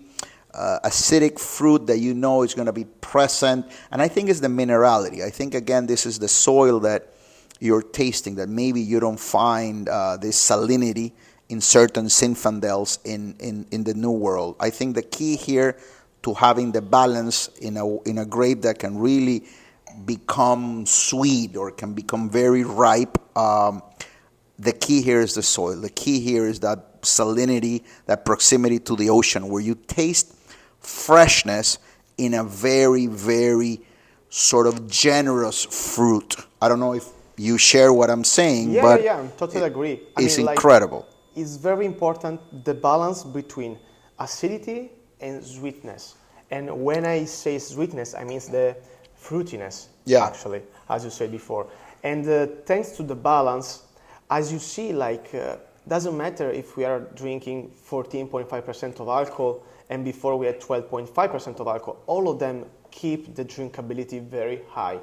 uh, 0.54 0.80
acidic 0.86 1.38
fruit 1.40 1.88
that 1.88 2.00
you 2.00 2.14
know 2.14 2.44
is 2.44 2.54
going 2.54 2.68
to 2.68 2.74
be 2.74 2.86
present. 3.02 3.66
And 3.92 4.02
I 4.02 4.08
think 4.08 4.30
it's 4.30 4.40
the 4.40 4.48
minerality. 4.48 5.22
I 5.22 5.30
think 5.30 5.54
again, 5.56 5.88
this 5.88 6.06
is 6.06 6.20
the 6.20 6.30
soil 6.30 6.80
that 6.82 7.12
you're 7.60 7.82
tasting 7.82 8.36
that 8.36 8.48
maybe 8.48 8.80
you 8.82 9.00
don't 9.00 9.20
find 9.20 9.90
uh, 9.90 10.18
this 10.18 10.38
salinity 10.38 11.12
in 11.50 11.62
certain 11.62 12.06
Zinfandels 12.06 13.00
in, 13.06 13.36
in, 13.40 13.66
in 13.72 13.84
the 13.84 13.94
New 13.94 14.12
World. 14.12 14.56
I 14.60 14.70
think 14.70 14.96
the 14.96 15.04
key 15.04 15.36
here 15.36 15.78
to 16.24 16.34
having 16.34 16.72
the 16.72 16.82
balance 16.82 17.50
in 17.60 17.78
a, 17.78 18.02
in 18.02 18.18
a 18.18 18.26
grape 18.26 18.64
that 18.64 18.80
can 18.80 18.98
really 18.98 19.46
become 20.06 20.86
sweet 20.86 21.56
or 21.56 21.72
can 21.72 21.94
become 21.94 22.30
very 22.30 22.64
ripe. 22.64 23.18
Um, 23.38 23.84
the 24.58 24.74
key 24.74 25.02
here 25.02 25.22
is 25.22 25.36
the 25.36 25.44
soil. 25.44 25.80
The 25.80 25.90
key 25.90 26.20
here 26.20 26.48
is 26.48 26.60
that 26.62 27.04
salinity, 27.04 27.84
that 28.08 28.26
proximity 28.26 28.80
to 28.80 28.96
the 28.96 29.10
ocean, 29.10 29.48
where 29.50 29.62
you 29.62 29.76
taste 29.76 30.34
freshness 30.80 31.78
in 32.18 32.34
a 32.34 32.44
very, 32.44 33.08
very 33.08 33.82
sort 34.30 34.68
of 34.68 34.90
generous 34.90 35.64
fruit. 35.64 36.36
I 36.62 36.70
don't 36.70 36.80
know 36.80 36.94
if 36.94 37.08
you 37.38 37.58
share 37.58 37.94
what 37.94 38.10
I'm 38.10 38.24
saying, 38.24 38.72
Yeah, 38.72 38.82
but 38.82 39.04
yeah, 39.04 39.22
yeah, 39.22 39.28
I 39.28 39.38
totally 39.38 39.64
agree. 39.64 40.02
I 40.16 40.24
it's 40.24 40.38
mean, 40.38 40.48
like, 40.48 40.56
incredible. 40.56 41.08
It's 41.36 41.56
very 41.58 41.86
important 41.86 42.40
the 42.66 42.74
balance 42.74 43.24
between 43.24 43.78
acidity 44.20 44.92
and 45.20 45.44
sweetness. 45.44 46.16
And 46.52 46.84
when 46.84 47.06
I 47.06 47.26
say 47.26 47.60
sweetness, 47.60 48.14
I 48.16 48.24
mean 48.24 48.40
the 48.52 48.76
fruitiness, 49.20 49.88
Yeah. 50.06 50.26
actually, 50.26 50.62
as 50.90 51.04
you 51.04 51.10
said 51.10 51.32
before. 51.32 51.68
And 52.04 52.28
uh, 52.28 52.48
thanks 52.66 52.92
to 52.98 53.04
the 53.04 53.16
balance, 53.16 53.84
as 54.30 54.52
you 54.52 54.60
see, 54.60 54.94
like, 54.94 55.34
uh, 55.34 55.58
doesn't 55.88 56.16
matter 56.18 56.50
if 56.52 56.78
we 56.78 56.86
are 56.86 57.00
drinking 57.16 57.72
14.5% 57.90 59.00
of 59.00 59.08
alcohol 59.08 59.64
and 59.90 60.04
before 60.04 60.36
we 60.38 60.46
had 60.48 60.60
12.5% 60.60 61.60
of 61.60 61.68
alcohol, 61.68 61.98
all 62.08 62.28
of 62.30 62.40
them 62.40 62.66
keep 62.92 63.36
the 63.36 63.46
drinkability 63.46 64.22
very 64.22 64.62
high. 64.70 65.00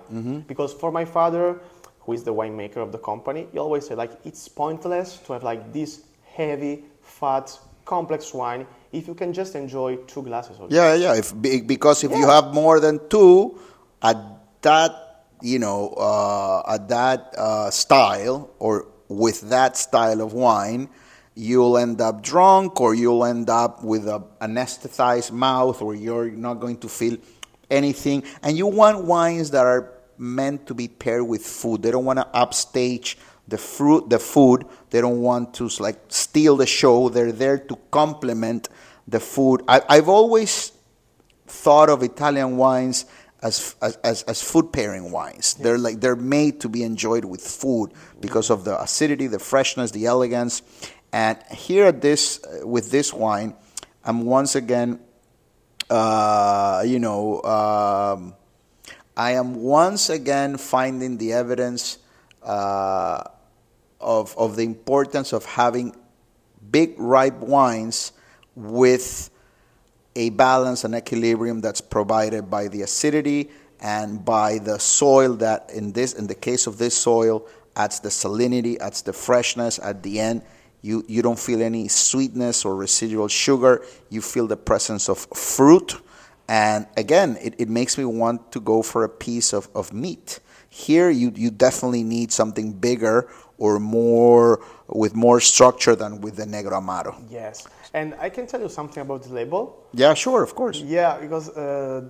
Because 0.49 0.73
for 0.73 0.91
my 0.91 1.05
father, 1.05 1.61
who 2.01 2.13
is 2.13 2.25
the 2.25 2.35
winemaker 2.35 2.79
of 2.79 2.91
the 2.91 2.99
company, 2.99 3.47
he 3.53 3.59
always 3.59 3.87
said 3.87 3.97
like 3.99 4.13
it's 4.25 4.49
pointless 4.49 5.19
to 5.19 5.33
have 5.35 5.45
like 5.45 5.73
this 5.73 6.03
heavy, 6.35 6.85
fat, 7.03 7.59
complex 7.85 8.33
wine 8.33 8.67
if 8.93 9.09
you 9.09 9.15
can 9.15 9.33
just 9.33 9.55
enjoy 9.55 9.97
two 10.07 10.23
glasses 10.23 10.59
of 10.59 10.71
it. 10.71 10.75
Yeah, 10.75 10.95
yeah. 10.95 11.15
If 11.15 11.33
because 11.41 12.05
if 12.05 12.11
you 12.11 12.27
have 12.29 12.53
more 12.53 12.79
than 12.79 13.01
two 13.09 13.59
at 14.03 14.17
that, 14.63 15.25
you 15.41 15.59
know, 15.59 15.89
uh, 15.97 16.75
at 16.75 16.89
that 16.89 17.35
uh, 17.37 17.71
style 17.71 18.51
or 18.59 18.87
with 19.09 19.49
that 19.49 19.77
style 19.77 20.21
of 20.21 20.33
wine, 20.35 20.89
you'll 21.35 21.79
end 21.79 22.01
up 22.01 22.23
drunk 22.23 22.81
or 22.81 22.95
you'll 22.95 23.25
end 23.25 23.49
up 23.49 23.83
with 23.83 24.07
a 24.07 24.23
anesthetized 24.41 25.33
mouth 25.33 25.81
or 25.81 25.95
you're 25.95 26.31
not 26.31 26.55
going 26.55 26.79
to 26.79 26.89
feel 26.89 27.17
anything. 27.71 28.23
And 28.43 28.57
you 28.57 28.67
want 28.67 29.05
wines 29.05 29.51
that 29.53 29.65
are 29.65 29.93
meant 30.19 30.67
to 30.67 30.75
be 30.75 30.89
paired 30.89 31.27
with 31.27 31.45
food. 31.45 31.83
They 31.83 31.91
don't 31.91 32.05
want 32.05 32.19
to 32.19 32.29
upstage 32.29 33.17
the 33.49 33.59
fruit, 33.59 34.09
the 34.09 34.19
food. 34.19 34.65
They 34.91 35.01
don't 35.01 35.21
want 35.21 35.55
to 35.55 35.69
like 35.81 35.99
steal 36.09 36.57
the 36.57 36.67
show. 36.67 37.09
They're 37.09 37.33
there 37.33 37.59
to 37.59 37.77
complement 37.91 38.69
the 39.07 39.21
food. 39.21 39.63
I, 39.69 39.83
I've 39.89 40.09
always 40.09 40.73
thought 41.47 41.91
of 41.91 42.03
Italian 42.03 42.57
wines 42.57 43.05
as, 43.43 43.75
as, 43.83 43.97
as, 43.97 44.23
as 44.23 44.43
food 44.43 44.73
pairing 44.73 45.11
wines. 45.11 45.55
They're 45.55 45.79
like 45.79 46.01
they're 46.01 46.17
made 46.17 46.61
to 46.61 46.69
be 46.69 46.83
enjoyed 46.83 47.25
with 47.25 47.41
food 47.41 47.93
because 48.21 48.51
of 48.51 48.65
the 48.65 48.81
acidity, 48.81 49.27
the 49.27 49.39
freshness, 49.39 49.91
the 49.91 50.07
elegance. 50.07 50.63
And 51.13 51.39
here 51.51 51.87
at 51.87 52.01
this 52.01 52.43
uh, 52.45 52.67
with 52.67 52.91
this 52.91 53.13
wine, 53.13 53.55
I'm 54.05 54.25
once 54.25 54.55
again, 54.55 55.01
uh, 55.91 56.85
you 56.87 56.99
know, 56.99 57.43
um, 57.43 58.35
I 59.17 59.33
am 59.33 59.57
once 59.57 60.09
again 60.09 60.57
finding 60.57 61.19
the 61.19 61.35
evidence 61.35 61.99
uh, 62.43 63.25
of 64.03 64.37
of 64.37 64.57
the 64.57 64.63
importance 64.63 65.33
of 65.33 65.45
having 65.45 65.95
big 66.71 66.95
ripe 66.99 67.39
wines 67.39 68.13
with 68.55 69.31
a 70.15 70.31
balance 70.31 70.85
and 70.85 70.95
equilibrium 70.95 71.61
that's 71.61 71.81
provided 71.81 72.51
by 72.51 72.69
the 72.69 72.83
acidity 72.83 73.51
and 73.81 74.25
by 74.25 74.59
the 74.59 74.79
soil 74.79 75.35
that 75.35 75.71
in 75.73 75.93
this 75.93 76.13
in 76.13 76.27
the 76.27 76.35
case 76.35 76.67
of 76.67 76.79
this 76.79 76.97
soil 76.97 77.47
adds 77.75 78.01
the 78.01 78.09
salinity 78.09 78.79
adds 78.79 79.03
the 79.03 79.13
freshness. 79.13 79.79
At 79.83 80.03
the 80.03 80.21
end 80.21 80.43
you 80.83 81.05
you 81.09 81.23
don't 81.23 81.39
feel 81.39 81.63
any 81.63 81.89
sweetness 81.89 82.65
or 82.65 82.77
residual 82.77 83.29
sugar. 83.29 83.85
You 84.11 84.21
feel 84.21 84.47
the 84.47 84.57
presence 84.57 85.09
of 85.09 85.19
fruit. 85.35 86.01
And 86.49 86.87
again 86.97 87.39
it, 87.41 87.55
it 87.59 87.69
makes 87.69 87.97
me 87.97 88.05
want 88.05 88.53
to 88.53 88.61
go 88.61 88.83
for 88.83 89.05
a 89.05 89.09
piece 89.09 89.53
of, 89.53 89.69
of 89.75 89.93
meat. 89.93 90.41
Here 90.69 91.11
you 91.11 91.33
you 91.35 91.51
definitely 91.51 92.03
need 92.03 92.33
something 92.33 92.73
bigger 92.73 93.29
or 93.65 93.73
more 93.79 94.47
with 95.03 95.15
more 95.27 95.39
structure 95.53 95.95
than 96.03 96.13
with 96.25 96.35
the 96.41 96.47
negro 96.57 96.75
amaro 96.83 97.13
Yes. 97.41 97.57
And 98.01 98.09
I 98.27 98.29
can 98.37 98.45
tell 98.51 98.61
you 98.65 98.71
something 98.79 99.03
about 99.07 99.21
the 99.27 99.33
label. 99.41 99.63
yeah 100.03 100.15
sure 100.25 100.41
of 100.49 100.53
course 100.61 100.79
Yeah, 100.99 101.13
because 101.25 101.47
uh, 101.51 101.57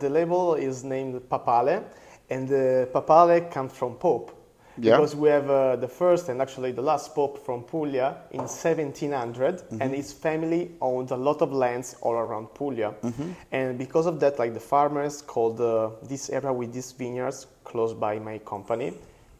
the 0.02 0.08
label 0.18 0.44
is 0.68 0.76
named 0.94 1.14
Papale, 1.32 1.76
and 2.32 2.42
the 2.48 2.66
Papale 2.94 3.36
comes 3.54 3.72
from 3.80 3.92
Pope. 4.06 4.28
Yeah. 4.78 4.96
Because 4.96 5.14
we 5.22 5.28
have 5.36 5.48
uh, 5.50 5.76
the 5.84 5.88
first 6.00 6.24
and 6.30 6.36
actually 6.40 6.72
the 6.72 6.80
last 6.90 7.06
Pope 7.18 7.36
from 7.46 7.58
Puglia 7.72 8.08
in 8.38 8.44
1700, 8.46 9.58
Mm-hmm. 9.58 9.82
and 9.82 9.88
his 10.00 10.10
family 10.26 10.62
owned 10.80 11.10
a 11.10 11.16
lot 11.28 11.38
of 11.42 11.50
lands 11.52 11.88
all 12.04 12.14
around 12.24 12.46
Puglia. 12.58 12.90
Mm-hmm. 13.02 13.30
And 13.58 13.68
because 13.84 14.06
of 14.12 14.16
that, 14.22 14.38
like 14.42 14.52
the 14.54 14.64
farmers 14.74 15.14
called 15.32 15.60
uh, 15.60 15.90
this 16.12 16.30
area 16.30 16.52
with 16.60 16.70
these 16.72 16.90
vineyards 17.00 17.38
close 17.70 17.92
by 18.06 18.14
my 18.18 18.38
company, 18.52 18.88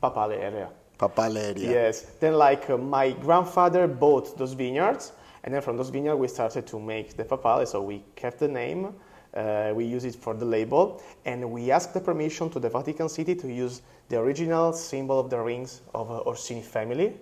Papale 0.02 0.36
area. 0.50 0.68
Papaleria. 1.02 1.58
Yes. 1.58 2.02
Then, 2.20 2.34
like, 2.34 2.70
uh, 2.70 2.76
my 2.78 3.10
grandfather 3.12 3.86
bought 3.88 4.38
those 4.38 4.52
vineyards, 4.52 5.12
and 5.44 5.52
then 5.52 5.60
from 5.62 5.76
those 5.76 5.90
vineyards, 5.90 6.20
we 6.20 6.28
started 6.28 6.64
to 6.68 6.78
make 6.78 7.16
the 7.16 7.24
papale. 7.24 7.66
So 7.66 7.82
we 7.82 8.02
kept 8.14 8.38
the 8.38 8.48
name, 8.48 8.94
uh, 9.34 9.72
we 9.74 9.84
use 9.84 10.04
it 10.04 10.14
for 10.14 10.34
the 10.34 10.44
label, 10.44 11.02
and 11.24 11.38
we 11.50 11.70
asked 11.72 11.92
the 11.94 12.00
permission 12.00 12.48
to 12.50 12.60
the 12.60 12.68
Vatican 12.68 13.08
City 13.08 13.34
to 13.34 13.48
use 13.48 13.82
the 14.08 14.18
original 14.18 14.72
symbol 14.72 15.18
of 15.18 15.28
the 15.30 15.40
rings 15.40 15.80
of 15.94 16.10
uh, 16.10 16.20
Orsini 16.30 16.62
family. 16.62 17.14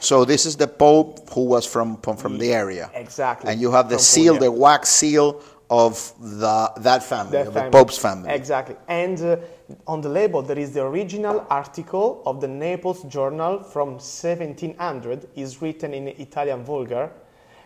So 0.00 0.24
this 0.26 0.44
is 0.44 0.56
the 0.56 0.66
Pope 0.66 1.30
who 1.32 1.44
was 1.46 1.64
from 1.64 1.96
from, 2.02 2.16
from 2.16 2.36
the 2.38 2.52
area. 2.52 2.90
Exactly. 2.94 3.50
And 3.50 3.60
you 3.60 3.70
have 3.70 3.88
the 3.88 3.96
From 3.96 4.02
seal, 4.12 4.34
Puglia. 4.34 4.50
the 4.50 4.52
wax 4.52 4.88
seal 4.90 5.40
of 5.70 6.12
the 6.20 6.70
that 6.78 7.02
family, 7.02 7.32
That 7.32 7.46
of 7.46 7.54
family. 7.54 7.70
the 7.70 7.78
Pope's 7.78 7.98
family. 7.98 8.30
Exactly. 8.34 8.76
And 8.88 9.18
uh, 9.22 9.36
on 9.86 10.00
the 10.00 10.08
label, 10.08 10.42
there 10.42 10.58
is 10.58 10.72
the 10.72 10.82
original 10.82 11.46
article 11.50 12.22
of 12.26 12.40
the 12.40 12.48
Naples 12.48 13.02
Journal 13.04 13.62
from 13.62 13.92
1700, 13.92 15.28
is 15.36 15.62
written 15.62 15.94
in 15.94 16.08
Italian 16.08 16.64
Vulgar, 16.64 17.10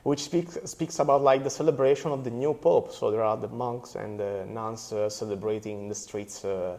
which 0.04 0.22
speaks, 0.22 0.58
speaks 0.64 1.00
about 1.00 1.22
like 1.22 1.42
the 1.42 1.50
celebration 1.50 2.12
of 2.12 2.24
the 2.24 2.30
new 2.30 2.54
Pope. 2.54 2.92
So 2.92 3.10
there 3.10 3.22
are 3.22 3.36
the 3.36 3.48
monks 3.48 3.96
and 3.96 4.18
the 4.18 4.46
nuns 4.48 4.92
uh, 4.92 5.10
celebrating 5.10 5.80
in 5.80 5.88
the 5.88 5.94
streets 5.94 6.44
uh, 6.44 6.78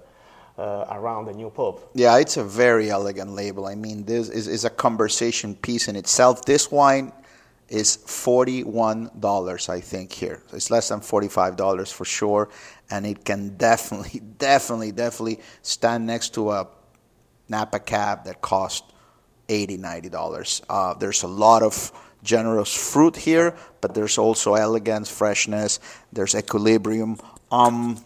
uh, 0.58 0.86
around 0.92 1.26
the 1.26 1.34
new 1.34 1.50
Pope. 1.50 1.92
Yeah, 1.94 2.18
it's 2.18 2.38
a 2.38 2.44
very 2.44 2.90
elegant 2.90 3.32
label. 3.32 3.66
I 3.66 3.76
mean, 3.76 4.04
this 4.06 4.30
is, 4.30 4.48
is 4.48 4.66
a 4.66 4.70
conversation 4.70 5.56
piece 5.56 5.88
in 5.88 5.96
itself. 5.96 6.46
This 6.46 6.72
wine 6.72 7.12
is 7.70 7.98
$41, 7.98 9.70
I 9.70 9.80
think, 9.80 10.12
here. 10.12 10.42
It's 10.54 10.72
less 10.72 10.90
than 10.90 11.02
$45 11.02 11.94
for 11.94 12.06
sure. 12.06 12.50
And 12.90 13.06
it 13.06 13.24
can 13.24 13.56
definitely, 13.58 14.20
definitely, 14.38 14.92
definitely 14.92 15.40
stand 15.62 16.08
next 16.08 16.34
to 16.36 16.52
a 16.52 16.68
Napa 17.48 17.80
cab 17.80 18.26
that 18.26 18.42
cost 18.42 18.84
$80, 19.48 19.80
$90. 19.80 20.62
Uh, 20.70 20.94
there's 20.94 21.24
a 21.24 21.28
lot 21.28 21.64
of 21.64 21.92
generous 22.24 22.74
fruit 22.74 23.16
here, 23.16 23.56
but 23.82 23.94
there's 23.94 24.18
also 24.18 24.56
elegance, 24.56 25.10
freshness, 25.10 25.80
there's 26.12 26.36
equilibrium. 26.36 27.18
Um, 27.52 28.04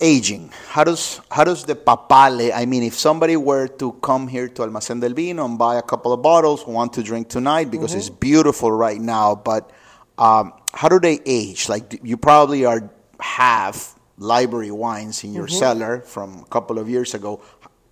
aging. 0.00 0.50
How 0.68 0.84
does 0.84 1.20
how 1.30 1.44
does 1.44 1.64
the 1.64 1.74
papale? 1.74 2.52
I 2.54 2.66
mean, 2.66 2.82
if 2.82 2.94
somebody 2.94 3.36
were 3.36 3.68
to 3.78 3.92
come 4.02 4.28
here 4.28 4.48
to 4.48 4.62
Almacén 4.62 5.00
del 5.00 5.14
Vino 5.14 5.44
and 5.44 5.58
buy 5.58 5.76
a 5.76 5.82
couple 5.82 6.12
of 6.12 6.20
bottles, 6.22 6.66
want 6.66 6.92
to 6.94 7.02
drink 7.02 7.28
tonight 7.28 7.70
because 7.70 7.90
mm-hmm. 7.90 8.00
it's 8.00 8.10
beautiful 8.10 8.70
right 8.70 9.00
now, 9.00 9.34
but 9.34 9.70
um, 10.18 10.52
how 10.72 10.88
do 10.88 11.00
they 11.00 11.20
age? 11.24 11.68
Like 11.68 12.00
you 12.02 12.16
probably 12.16 12.64
are 12.64 12.90
have 13.20 13.94
library 14.18 14.70
wines 14.70 15.24
in 15.24 15.32
your 15.32 15.46
mm-hmm. 15.46 15.58
cellar 15.58 16.00
from 16.00 16.40
a 16.40 16.46
couple 16.46 16.78
of 16.78 16.88
years 16.88 17.14
ago. 17.14 17.40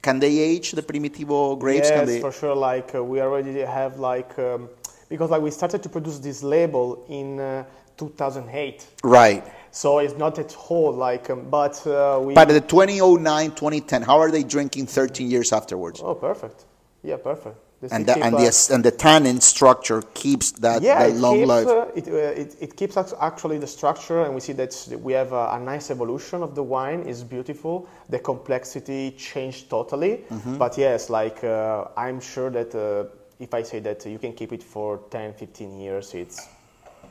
Can 0.03 0.19
they 0.19 0.39
age 0.39 0.73
the 0.73 0.83
Primitivo 0.83 1.59
grapes? 1.59 1.89
Yes, 1.89 2.07
they... 2.07 2.21
for 2.21 2.33
sure. 2.33 2.55
Like 2.55 2.95
uh, 2.95 3.05
we 3.05 3.21
already 3.21 3.61
have 3.61 3.99
like 3.99 4.37
um, 4.39 4.69
because 5.09 5.31
like 5.31 5.43
we 5.43 5.51
started 5.51 5.83
to 5.83 5.89
produce 5.89 6.19
this 6.19 6.43
label 6.43 7.05
in 7.09 7.39
uh, 7.39 7.65
2008. 7.97 8.87
Right. 9.05 9.45
So 9.71 9.99
it's 10.01 10.15
not 10.15 10.39
at 10.39 10.55
all 10.69 10.93
like, 10.93 11.31
um, 11.31 11.49
but 11.49 11.87
uh, 11.87 12.21
we. 12.23 12.35
But 12.35 12.49
the 12.49 12.61
2009, 12.61 13.51
2010, 13.51 14.03
how 14.03 14.19
are 14.19 14.31
they 14.31 14.43
drinking 14.43 14.87
13 14.87 15.31
years 15.31 15.53
afterwards? 15.53 16.01
Oh, 16.03 16.15
perfect. 16.15 16.67
Yeah, 17.03 17.17
perfect. 17.17 17.57
And 17.91 18.07
the, 18.07 18.19
and, 18.23 18.37
the, 18.37 18.69
and 18.73 18.85
the 18.85 18.91
tannin 18.91 19.41
structure 19.41 20.03
keeps 20.15 20.53
that, 20.53 20.83
yeah, 20.83 21.09
that 21.09 21.17
long 21.17 21.39
keeps, 21.39 21.49
life. 21.49 21.67
Uh, 21.67 21.87
it, 21.95 22.09
uh, 22.09 22.13
it, 22.13 22.57
it, 22.61 22.77
keeps 22.77 22.97
actually 22.97 23.59
the 23.59 23.67
structure, 23.67 24.23
and 24.23 24.35
we 24.35 24.41
see 24.41 24.53
that 24.53 24.75
we 25.03 25.13
have 25.13 25.33
a, 25.33 25.51
a, 25.53 25.61
nice 25.61 25.91
evolution 25.91 26.43
of 26.43 26.55
the 26.55 26.63
wine. 26.63 27.03
It's 27.07 27.23
beautiful. 27.23 27.89
The 28.09 28.19
complexity 28.19 29.13
changed 29.13 29.69
totally. 29.71 30.25
Mm-hmm. 30.31 30.59
But 30.59 30.79
yes, 30.79 31.11
like 31.11 31.43
uh, 31.43 31.87
I'm 31.97 32.21
sure 32.21 32.51
that 32.51 32.75
uh, 32.75 33.11
if 33.41 33.53
I 33.53 33.63
say 33.63 33.81
that 33.81 34.07
you 34.07 34.19
can 34.19 34.33
keep 34.33 34.53
it 34.53 34.63
for 34.63 35.01
10, 35.11 35.35
15 35.35 35.81
years, 35.81 36.15
it's 36.15 36.49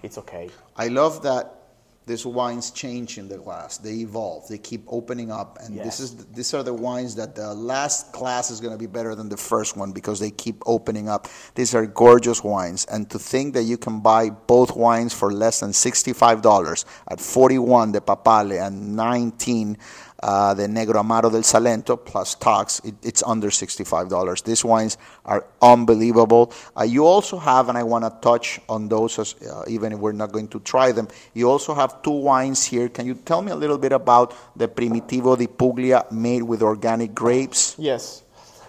it's 0.04 0.18
okay. 0.18 0.50
I 0.78 0.88
love 0.88 1.22
that 1.24 1.61
these 2.08 2.26
wines 2.26 2.72
change 2.72 3.18
in 3.20 3.28
the 3.28 3.38
glass. 3.38 3.78
They 3.78 4.00
evolve. 4.00 4.48
They 4.48 4.58
keep 4.58 4.84
opening 4.88 5.32
up, 5.32 5.60
and 5.62 5.76
yes. 5.76 5.86
this 5.86 6.00
is 6.00 6.26
these 6.26 6.54
are 6.54 6.64
the 6.64 6.74
wines 6.74 7.16
that 7.16 7.36
the 7.36 7.54
last 7.54 8.12
glass 8.12 8.50
is 8.50 8.60
going 8.60 8.74
to 8.74 8.80
be 8.80 8.88
better 8.88 9.14
than 9.14 9.30
the 9.30 9.38
first 9.38 9.78
one 9.78 9.92
because 9.92 10.20
they 10.20 10.32
keep 10.32 10.64
opening 10.66 11.08
up. 11.08 11.28
These 11.54 11.76
are 11.76 11.86
gorgeous 11.86 12.44
wines, 12.44 12.86
and 12.86 13.10
to 13.12 13.20
think 13.20 13.54
that 13.54 13.64
you 13.64 13.78
can 13.78 14.00
buy 14.00 14.32
both 14.32 14.76
wines 14.76 15.14
for 15.14 15.32
less 15.32 15.60
than 15.60 15.74
sixty-five 15.74 16.42
dollars 16.42 16.86
at 17.08 17.22
forty-one 17.22 17.92
the 17.92 18.02
Papale 18.02 18.66
and 18.66 18.96
nineteen 18.96 19.78
uh, 20.24 20.54
the 20.54 20.68
Negro 20.68 20.96
Amaro 21.02 21.32
del 21.32 21.42
Salento 21.42 21.98
plus 21.98 22.36
tax, 22.36 22.80
it, 22.84 22.96
it's 23.02 23.24
under 23.24 23.50
$65. 23.50 24.44
These 24.44 24.64
wines 24.64 24.98
are 25.26 25.46
unbelievable. 25.62 26.54
Uh, 26.78 26.84
you 26.84 27.06
also 27.06 27.38
have, 27.38 27.70
and 27.70 27.78
I 27.78 27.84
want 27.84 28.06
to 28.06 28.16
touch 28.22 28.60
on 28.70 28.88
those, 28.88 29.18
as, 29.20 29.36
uh, 29.42 29.64
even 29.68 29.94
if 29.94 30.00
we're 30.00 30.12
not 30.12 30.32
going 30.32 30.48
to 30.50 30.60
try 30.60 30.92
them, 30.92 31.08
you 31.34 31.50
also 31.50 31.74
have 31.74 32.02
two 32.02 32.12
wines 32.12 32.64
here. 32.64 32.90
Can 32.90 33.08
you 33.08 33.16
tell 33.16 33.42
me 33.42 33.52
a 33.52 33.56
little 33.56 33.78
bit 33.78 33.92
about 33.92 34.36
the 34.56 34.68
Primitivo 34.68 35.38
di 35.38 35.48
Puglia 35.48 36.06
made 36.12 36.44
with 36.44 36.62
organic 36.62 37.16
grapes? 37.16 37.76
Yes. 37.80 38.24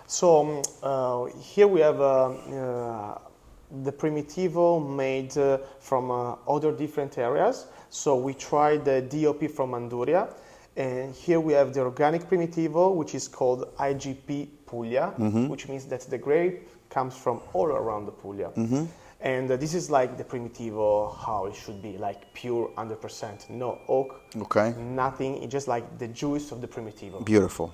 So 0.06 0.40
um, 0.40 0.62
uh, 0.82 1.38
here 1.38 1.66
we 1.66 1.80
have 1.80 2.00
uh, 2.00 3.18
the 3.82 3.92
Primitivo 3.92 4.80
made 4.94 5.32
from 5.80 6.38
other 6.46 6.72
different 6.72 7.16
areas. 7.18 7.66
So 7.90 8.16
we 8.16 8.34
tried 8.34 8.84
the 8.84 9.02
DOP 9.02 9.50
from 9.50 9.72
Manduria 9.72 10.28
and 10.76 11.14
here 11.14 11.38
we 11.38 11.52
have 11.52 11.74
the 11.74 11.80
organic 11.80 12.22
primitivo, 12.22 12.94
which 12.94 13.14
is 13.14 13.28
called 13.28 13.74
IGP 13.76 14.48
Puglia, 14.66 15.12
mm-hmm. 15.18 15.48
which 15.48 15.68
means 15.68 15.84
that 15.86 16.02
the 16.02 16.18
grape 16.18 16.68
comes 16.88 17.16
from 17.16 17.40
all 17.52 17.66
around 17.66 18.06
the 18.06 18.12
Puglia. 18.12 18.50
Mm-hmm. 18.56 18.84
And 19.20 19.50
uh, 19.50 19.56
this 19.56 19.74
is 19.74 19.90
like 19.90 20.16
the 20.16 20.24
primitivo, 20.24 21.16
how 21.16 21.46
it 21.46 21.54
should 21.54 21.80
be, 21.80 21.96
like 21.96 22.32
pure 22.34 22.70
100%. 22.76 23.50
No 23.50 23.78
oak, 23.86 24.20
okay. 24.36 24.74
nothing, 24.78 25.42
it's 25.42 25.52
just 25.52 25.68
like 25.68 25.98
the 25.98 26.08
juice 26.08 26.50
of 26.52 26.60
the 26.60 26.66
primitivo. 26.66 27.24
Beautiful. 27.24 27.72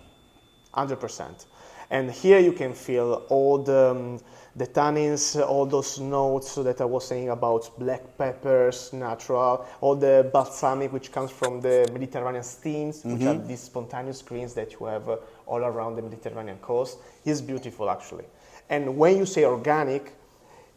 100%. 0.75 1.47
And 1.91 2.11
here 2.11 2.39
you 2.39 2.53
can 2.53 2.75
feel 2.75 3.25
all 3.31 3.59
the, 3.63 3.91
um, 3.91 4.21
the 4.59 4.67
tannins, 4.67 5.41
all 5.41 5.67
those 5.67 6.01
notes 6.01 6.57
that 6.57 6.81
I 6.81 6.85
was 6.85 7.07
saying 7.07 7.31
about 7.31 7.71
black 7.79 8.03
peppers, 8.19 8.93
natural, 8.93 9.65
all 9.81 9.95
the 9.95 10.29
balsamic 10.33 10.93
which 10.93 11.13
comes 11.13 11.31
from 11.31 11.61
the 11.61 11.89
Mediterranean 11.93 12.43
steams, 12.43 12.99
mm-hmm. 12.99 13.13
which 13.13 13.23
are 13.23 13.35
mm-hmm. 13.35 13.47
these 13.47 13.61
spontaneous 13.61 14.21
greens 14.21 14.55
that 14.55 14.73
you 14.73 14.87
have 14.87 15.09
uh, 15.09 15.17
all 15.47 15.65
around 15.65 15.95
the 15.95 16.03
Mediterranean 16.03 16.59
coast. 16.59 16.99
is 17.25 17.41
beautiful 17.41 17.89
actually. 17.89 18.25
And 18.69 18.99
when 18.99 19.17
you 19.17 19.27
say 19.27 19.45
organic, 19.45 20.13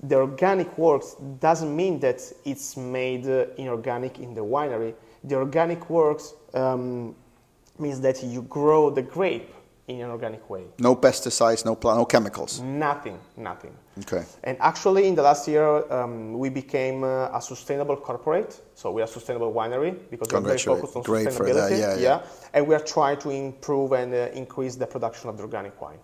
the 0.03 0.15
organic 0.15 0.77
works 0.77 1.15
doesn't 1.39 1.75
mean 1.75 1.99
that 2.01 2.21
it's 2.45 2.77
made 2.77 3.27
uh, 3.27 3.47
inorganic 3.57 4.19
in 4.19 4.33
the 4.33 4.41
winery. 4.41 4.93
The 5.23 5.35
organic 5.35 5.89
works 5.89 6.33
um, 6.53 7.15
means 7.79 7.99
that 8.01 8.23
you 8.23 8.43
grow 8.43 8.89
the 8.89 9.01
grape 9.01 9.53
in 9.87 10.01
an 10.01 10.09
organic 10.09 10.49
way. 10.49 10.63
No 10.79 10.95
pesticides, 10.95 11.65
no 11.65 11.75
plant, 11.75 11.97
no 11.97 12.05
chemicals. 12.05 12.59
Nothing, 12.61 13.19
nothing. 13.37 13.73
Okay. 13.99 14.23
And 14.43 14.57
actually, 14.59 15.07
in 15.07 15.15
the 15.15 15.21
last 15.21 15.47
year, 15.47 15.91
um, 15.91 16.37
we 16.37 16.49
became 16.49 17.03
uh, 17.03 17.37
a 17.37 17.41
sustainable 17.41 17.97
corporate. 17.97 18.61
So 18.75 18.91
we 18.91 19.01
are 19.01 19.05
a 19.05 19.07
sustainable 19.07 19.53
winery 19.53 19.97
because 20.09 20.31
we're 20.31 20.39
very 20.41 20.57
focused 20.57 20.95
on 20.95 21.03
Great 21.03 21.27
sustainability. 21.27 21.37
For 21.37 21.53
that. 21.53 21.71
Yeah, 21.71 21.95
yeah. 21.95 22.01
yeah, 22.01 22.21
and 22.53 22.67
we 22.67 22.75
are 22.75 22.83
trying 22.83 23.17
to 23.19 23.29
improve 23.29 23.91
and 23.91 24.13
uh, 24.13 24.29
increase 24.33 24.75
the 24.75 24.87
production 24.87 25.29
of 25.29 25.37
the 25.37 25.43
organic 25.43 25.79
wine. 25.81 25.99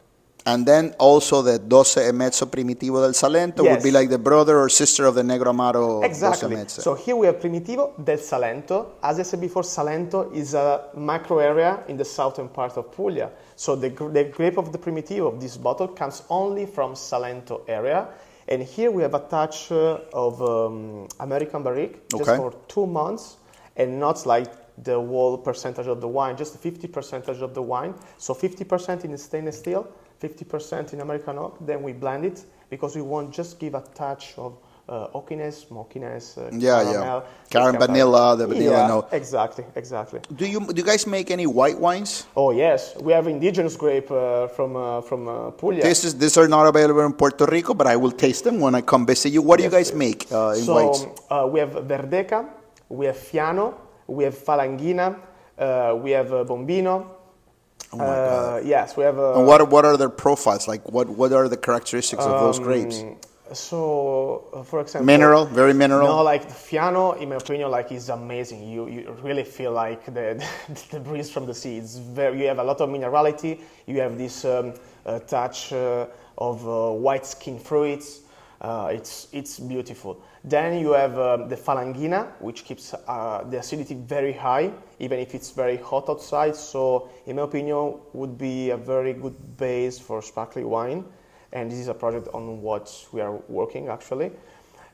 And 0.47 0.65
then 0.65 0.95
also 0.97 1.41
the 1.41 1.59
Doce 1.59 2.07
Emezzo 2.07 2.45
Primitivo 2.45 3.01
del 3.01 3.13
Salento 3.13 3.63
yes. 3.63 3.73
would 3.73 3.83
be 3.83 3.91
like 3.91 4.09
the 4.09 4.17
brother 4.17 4.57
or 4.57 4.69
sister 4.69 5.05
of 5.05 5.15
the 5.15 5.21
Negro 5.21 5.47
Amaro 5.47 6.05
Exactly. 6.05 6.63
So 6.69 6.95
here 6.95 7.17
we 7.17 7.25
have 7.25 7.35
Primitivo 7.35 8.01
del 8.01 8.17
Salento. 8.17 8.93
As 9.03 9.19
I 9.19 9.23
said 9.23 9.41
before, 9.41 9.63
Salento 9.63 10.33
is 10.33 10.53
a 10.53 10.85
macro 10.95 11.39
area 11.39 11.83
in 11.89 11.97
the 11.97 12.05
southern 12.05 12.47
part 12.47 12.77
of 12.77 12.93
Puglia. 12.93 13.29
So 13.57 13.75
the, 13.75 13.89
the 13.89 14.23
grape 14.23 14.57
of 14.57 14.71
the 14.71 14.77
Primitivo 14.77 15.33
of 15.33 15.41
this 15.41 15.57
bottle 15.57 15.89
comes 15.89 16.23
only 16.29 16.65
from 16.65 16.93
Salento 16.93 17.63
area. 17.67 18.07
And 18.47 18.63
here 18.63 18.89
we 18.89 19.01
have 19.01 19.15
a 19.15 19.27
touch 19.27 19.69
uh, 19.73 19.99
of 20.13 20.41
um, 20.41 21.09
American 21.19 21.61
Barrique 21.61 22.07
just 22.07 22.23
okay. 22.23 22.37
for 22.37 22.53
two 22.69 22.87
months 22.87 23.35
and 23.75 23.99
not 23.99 24.25
like 24.25 24.47
the 24.81 24.95
whole 24.95 25.37
percentage 25.37 25.87
of 25.87 25.99
the 25.99 26.07
wine, 26.07 26.37
just 26.37 26.57
50 26.57 26.87
percentage 26.87 27.41
of 27.41 27.53
the 27.53 27.61
wine. 27.61 27.95
So 28.17 28.33
50% 28.33 29.03
in 29.03 29.17
stainless 29.17 29.59
steel, 29.59 29.91
50% 30.21 30.93
in 30.93 31.01
American 31.01 31.37
oak, 31.37 31.57
then 31.65 31.83
we 31.83 31.93
blend 31.93 32.25
it 32.25 32.45
because 32.69 32.95
we 32.95 33.01
want 33.01 33.33
just 33.33 33.59
give 33.59 33.75
a 33.75 33.81
touch 33.93 34.33
of 34.37 34.57
uh, 34.89 35.07
oakiness, 35.13 35.67
smokiness, 35.67 36.37
uh, 36.37 36.49
yeah, 36.53 36.83
caramel, 36.83 37.01
yeah, 37.01 37.21
caramel, 37.49 37.87
vanilla, 37.87 38.37
the 38.37 38.47
vanilla 38.47 38.71
yeah, 38.71 38.87
note. 38.87 39.07
Exactly, 39.11 39.65
exactly. 39.75 40.21
Do 40.35 40.45
you 40.45 40.59
do 40.61 40.75
you 40.75 40.83
guys 40.83 41.05
make 41.05 41.29
any 41.29 41.45
white 41.45 41.77
wines? 41.77 42.25
Oh 42.35 42.51
yes, 42.51 42.95
we 43.01 43.11
have 43.11 43.27
indigenous 43.27 43.75
grape 43.75 44.09
uh, 44.09 44.47
from 44.47 44.75
uh, 44.75 45.01
from 45.01 45.27
uh, 45.27 45.51
Puglia. 45.51 45.83
This 45.83 46.03
is 46.05 46.17
these 46.17 46.37
are 46.37 46.47
not 46.47 46.67
available 46.67 47.05
in 47.05 47.13
Puerto 47.13 47.45
Rico, 47.45 47.73
but 47.73 47.87
I 47.87 47.97
will 47.97 48.11
taste 48.11 48.45
them 48.45 48.59
when 48.59 48.75
I 48.75 48.81
come 48.81 49.05
visit 49.05 49.33
you. 49.33 49.41
What 49.41 49.57
do 49.57 49.63
you 49.63 49.69
guys 49.69 49.93
make 49.93 50.31
uh, 50.31 50.55
in 50.55 50.63
so, 50.63 50.73
whites? 50.75 51.05
So 51.27 51.47
we 51.47 51.59
have 51.59 51.71
Verdeca, 51.71 52.47
we 52.87 53.07
have 53.07 53.17
Fiano, 53.17 53.73
we 54.07 54.23
have 54.23 54.35
Falanghina, 54.35 55.19
we 56.01 56.11
have 56.11 56.29
Bombino. 56.47 57.16
Oh 57.93 57.97
my 57.97 58.05
God. 58.05 58.63
Uh, 58.63 58.65
yes, 58.65 58.97
we 58.97 59.03
have. 59.03 59.17
A, 59.17 59.33
and 59.35 59.47
what 59.47 59.69
what 59.69 59.85
are 59.85 59.97
their 59.97 60.09
profiles 60.09 60.67
like? 60.67 60.87
What 60.91 61.09
what 61.09 61.31
are 61.31 61.47
the 61.47 61.57
characteristics 61.57 62.23
of 62.23 62.39
those 62.41 62.59
grapes? 62.59 63.01
Um, 63.01 63.17
so, 63.53 64.49
uh, 64.53 64.63
for 64.63 64.81
example, 64.81 65.05
mineral, 65.05 65.45
very 65.45 65.73
mineral. 65.73 66.07
No, 66.07 66.21
like 66.21 66.47
the 66.47 66.53
Fiano, 66.53 67.19
in 67.19 67.29
my 67.29 67.35
opinion, 67.35 67.71
like 67.71 67.91
is 67.91 68.09
amazing. 68.09 68.67
You 68.67 68.87
you 68.87 69.17
really 69.23 69.43
feel 69.43 69.71
like 69.71 70.05
the 70.05 70.43
the 70.91 70.99
breeze 70.99 71.31
from 71.31 71.45
the 71.45 71.53
sea. 71.53 71.77
It's 71.77 71.97
very. 71.97 72.41
You 72.41 72.47
have 72.47 72.59
a 72.59 72.63
lot 72.63 72.81
of 72.81 72.89
minerality. 72.89 73.61
You 73.85 74.01
have 74.01 74.17
this 74.17 74.43
um, 74.43 74.73
uh, 75.05 75.19
touch 75.19 75.71
uh, 75.71 76.07
of 76.37 76.67
uh, 76.67 76.91
white 76.91 77.25
skin 77.25 77.57
fruits. 77.57 78.21
Uh, 78.59 78.89
it's 78.91 79.27
it's 79.33 79.59
beautiful. 79.59 80.19
Then 80.43 80.79
you 80.79 80.93
have 80.93 81.17
um, 81.19 81.47
the 81.47 81.55
Falanghina, 81.55 82.31
which 82.39 82.65
keeps 82.65 82.93
uh, 82.93 83.43
the 83.47 83.59
acidity 83.59 83.93
very 83.93 84.33
high, 84.33 84.71
even 84.99 85.19
if 85.19 85.35
it's 85.35 85.51
very 85.51 85.77
hot 85.77 86.09
outside. 86.09 86.55
So, 86.55 87.09
in 87.27 87.35
my 87.35 87.43
opinion, 87.43 87.99
would 88.13 88.37
be 88.37 88.71
a 88.71 88.77
very 88.77 89.13
good 89.13 89.57
base 89.57 89.99
for 89.99 90.21
sparkling 90.23 90.67
wine. 90.69 91.05
And 91.53 91.71
this 91.71 91.79
is 91.79 91.87
a 91.87 91.93
project 91.93 92.29
on 92.33 92.61
what 92.61 92.91
we 93.11 93.21
are 93.21 93.35
working 93.47 93.89
actually. 93.89 94.31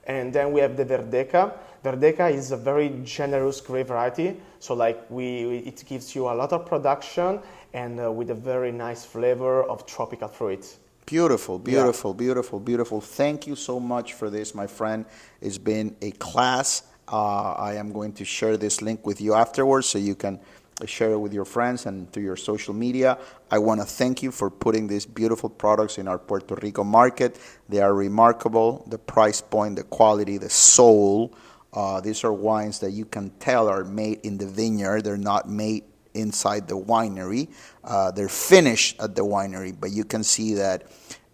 And 0.06 0.34
then 0.34 0.52
we 0.52 0.60
have 0.60 0.76
the 0.76 0.86
Verdeca. 0.86 1.54
Verdeca 1.84 2.32
is 2.32 2.52
a 2.52 2.58
very 2.58 2.90
generous 3.06 3.62
grape 3.62 3.88
variety. 3.88 4.42
So, 4.60 4.74
like 4.74 5.10
we, 5.10 5.60
it 5.60 5.84
gives 5.88 6.14
you 6.14 6.28
a 6.28 6.36
lot 6.36 6.52
of 6.52 6.66
production 6.66 7.40
and 7.74 8.00
uh, 8.00 8.12
with 8.12 8.30
a 8.30 8.36
very 8.36 8.74
nice 8.74 9.06
flavor 9.06 9.64
of 9.64 9.86
tropical 9.86 10.28
fruit. 10.28 10.78
Beautiful, 11.06 11.60
beautiful, 11.60 12.14
beautiful, 12.14 12.60
beautiful. 12.60 13.02
Thank 13.02 13.46
you 13.46 13.56
so 13.56 13.80
much 13.80 14.14
for 14.14 14.30
this, 14.30 14.56
my 14.56 14.68
friend. 14.68 15.06
It's 15.42 15.58
been 15.58 15.96
a 16.02 16.12
class. 16.12 16.84
Uh, 17.12 17.54
I 17.54 17.76
am 17.76 17.92
going 17.92 18.14
to 18.14 18.26
share 18.26 18.56
this 18.56 18.82
link 18.82 19.06
with 19.06 19.20
you 19.20 19.34
afterwards 19.34 19.88
so 19.88 19.98
you 19.98 20.16
can 20.16 20.40
share 20.86 21.12
it 21.12 21.20
with 21.20 21.34
your 21.34 21.46
friends 21.46 21.86
and 21.86 22.12
through 22.12 22.24
your 22.24 22.38
social 22.38 22.74
media. 22.74 23.18
I 23.52 23.60
want 23.60 23.82
to 23.82 23.86
thank 23.86 24.24
you 24.24 24.32
for 24.32 24.50
putting 24.50 24.88
these 24.88 25.06
beautiful 25.06 25.50
products 25.50 25.98
in 25.98 26.08
our 26.08 26.18
Puerto 26.18 26.56
Rico 26.56 26.86
market. 26.86 27.38
They 27.68 27.82
are 27.82 27.94
remarkable. 27.94 28.86
The 28.88 28.98
price 28.98 29.42
point, 29.42 29.76
the 29.76 29.84
quality, 29.84 30.38
the 30.38 30.50
soul. 30.50 31.36
Uh, 31.74 32.00
these 32.00 32.24
are 32.24 32.32
wines 32.32 32.80
that 32.80 32.92
you 32.92 33.06
can 33.06 33.30
tell 33.40 33.68
are 33.68 33.84
made 33.84 34.22
in 34.24 34.38
the 34.38 34.48
vineyard. 34.48 35.04
They're 35.04 35.18
not 35.18 35.50
made 35.50 35.84
inside 36.14 36.68
the 36.68 36.78
winery. 36.78 37.50
Uh, 37.84 38.12
they're 38.12 38.30
finished 38.30 39.00
at 39.00 39.16
the 39.16 39.24
winery, 39.24 39.76
but 39.78 39.92
you 39.92 40.04
can 40.04 40.24
see 40.24 40.54
that 40.56 40.84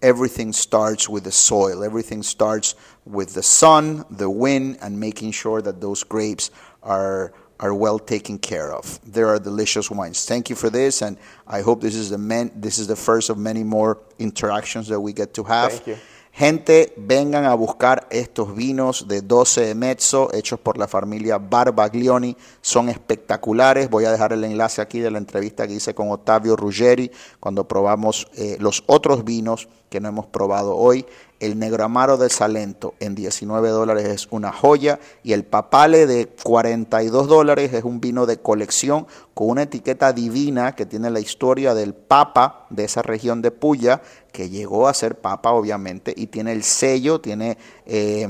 everything 0.02 0.54
starts 0.54 1.10
with 1.10 1.24
the 1.24 1.32
soil. 1.32 1.84
Everything 1.84 2.24
starts 2.24 2.76
with 3.06 3.34
the 3.34 3.44
sun, 3.44 4.06
the 4.10 4.30
wind, 4.30 4.78
and 4.82 5.00
making 5.00 5.32
sure 5.32 5.62
that 5.62 5.82
those 5.82 6.04
grapes 6.04 6.52
are 6.84 7.34
are 7.60 7.74
well 7.74 8.00
taken 8.00 8.38
care 8.40 8.74
of. 8.74 9.00
There 9.04 9.28
are 9.28 9.38
delicious 9.38 9.92
wines. 9.92 10.26
Thank 10.26 10.50
you 10.50 10.56
for 10.56 10.70
this, 10.70 11.02
and 11.02 11.18
I 11.46 11.62
hope 11.62 11.82
this 11.82 11.96
is 11.96 12.10
the 12.10 12.18
man, 12.18 12.52
this 12.56 12.80
is 12.80 12.88
the 12.88 12.96
first 12.96 13.30
of 13.30 13.38
many 13.38 13.64
more 13.64 14.00
interactions 14.18 14.88
that 14.88 15.00
we 15.00 15.12
get 15.12 15.34
to 15.34 15.44
have. 15.44 15.74
Thank 15.74 15.88
you. 15.88 15.98
Gente, 16.40 16.94
vengan 16.96 17.44
a 17.44 17.54
buscar 17.54 18.08
estos 18.10 18.56
vinos 18.56 19.10
de 19.10 19.22
12 19.22 19.60
de 19.60 19.76
mezzo 19.76 20.34
hechos 20.34 20.58
por 20.58 20.78
la 20.78 20.88
familia 20.88 21.38
Barbaglioni. 21.38 22.38
Son 22.62 22.88
espectaculares. 22.88 23.90
Voy 23.90 24.06
a 24.06 24.12
dejar 24.14 24.32
el 24.32 24.46
enlace 24.46 24.82
aquí 24.82 25.02
de 25.02 25.12
la 25.12 25.18
entrevista 25.18 25.68
que 25.68 25.74
hice 25.74 25.94
con 25.94 26.10
Ottavio 26.12 26.56
Ruggeri 26.56 27.12
cuando 27.42 27.68
probamos 27.68 28.26
eh, 28.38 28.56
los 28.58 28.86
otros 28.88 29.26
vinos 29.26 29.68
que 29.90 30.00
no 30.00 30.08
hemos 30.08 30.28
probado 30.28 30.78
hoy. 30.78 31.06
El 31.40 31.58
Negro 31.58 31.86
Amaro 31.86 32.18
de 32.18 32.30
Salento 32.30 32.96
en 33.00 33.16
19 33.16 33.70
dólares 33.70 34.06
es 34.06 34.28
una 34.32 34.52
joya 34.52 35.00
y 35.24 35.34
el 35.34 35.46
Papale 35.46 36.06
de 36.06 36.28
42 36.28 37.28
dólares 37.28 37.74
es 37.74 37.84
un 37.84 38.02
vino 38.02 38.26
de 38.26 38.40
colección 38.40 39.08
con 39.34 39.50
una 39.50 39.64
etiqueta 39.64 40.12
divina 40.12 40.76
que 40.76 40.86
tiene 40.86 41.10
la 41.10 41.20
historia 41.20 41.74
del 41.74 41.94
Papa 41.94 42.66
de 42.70 42.84
esa 42.84 43.02
región 43.02 43.42
de 43.42 43.52
Puya, 43.52 44.02
que 44.34 44.50
llegó 44.50 44.88
a 44.88 44.94
ser 44.94 45.20
Papa 45.20 45.52
obviamente, 45.52 46.14
y 46.16 46.28
tiene 46.28 46.52
el 46.52 46.64
sello, 46.64 47.22
tiene... 47.22 47.58
Eh, 47.86 48.28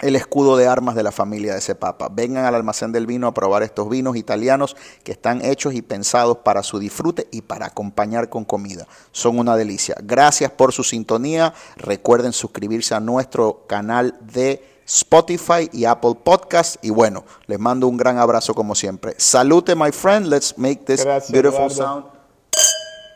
el 0.00 0.16
escudo 0.16 0.56
de 0.56 0.66
armas 0.66 0.94
de 0.94 1.02
la 1.02 1.12
familia 1.12 1.52
de 1.52 1.58
ese 1.58 1.74
papa. 1.74 2.08
Vengan 2.10 2.44
al 2.44 2.54
almacén 2.54 2.92
del 2.92 3.06
vino 3.06 3.26
a 3.26 3.34
probar 3.34 3.62
estos 3.62 3.88
vinos 3.88 4.16
italianos 4.16 4.76
que 5.04 5.12
están 5.12 5.44
hechos 5.44 5.74
y 5.74 5.82
pensados 5.82 6.38
para 6.38 6.62
su 6.62 6.78
disfrute 6.78 7.28
y 7.30 7.42
para 7.42 7.66
acompañar 7.66 8.28
con 8.28 8.44
comida. 8.44 8.86
Son 9.12 9.38
una 9.38 9.56
delicia. 9.56 9.96
Gracias 10.02 10.50
por 10.50 10.72
su 10.72 10.84
sintonía. 10.84 11.54
Recuerden 11.76 12.32
suscribirse 12.32 12.94
a 12.94 13.00
nuestro 13.00 13.66
canal 13.66 14.18
de 14.20 14.80
Spotify 14.86 15.68
y 15.72 15.84
Apple 15.84 16.16
Podcast. 16.22 16.76
Y 16.82 16.90
bueno, 16.90 17.24
les 17.46 17.58
mando 17.58 17.86
un 17.86 17.96
gran 17.96 18.18
abrazo 18.18 18.54
como 18.54 18.74
siempre. 18.74 19.14
Salute, 19.18 19.74
my 19.74 19.92
friend. 19.92 20.26
Let's 20.26 20.56
make 20.58 20.84
this 20.84 21.04
Gracias, 21.04 21.30
beautiful 21.30 21.66
Eduardo. 21.66 21.74
sound 21.74 22.20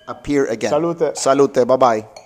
appear 0.06 0.50
again. 0.50 0.70
Salute. 0.70 1.12
Salute. 1.14 1.64
Bye 1.64 1.76
bye. 1.76 2.23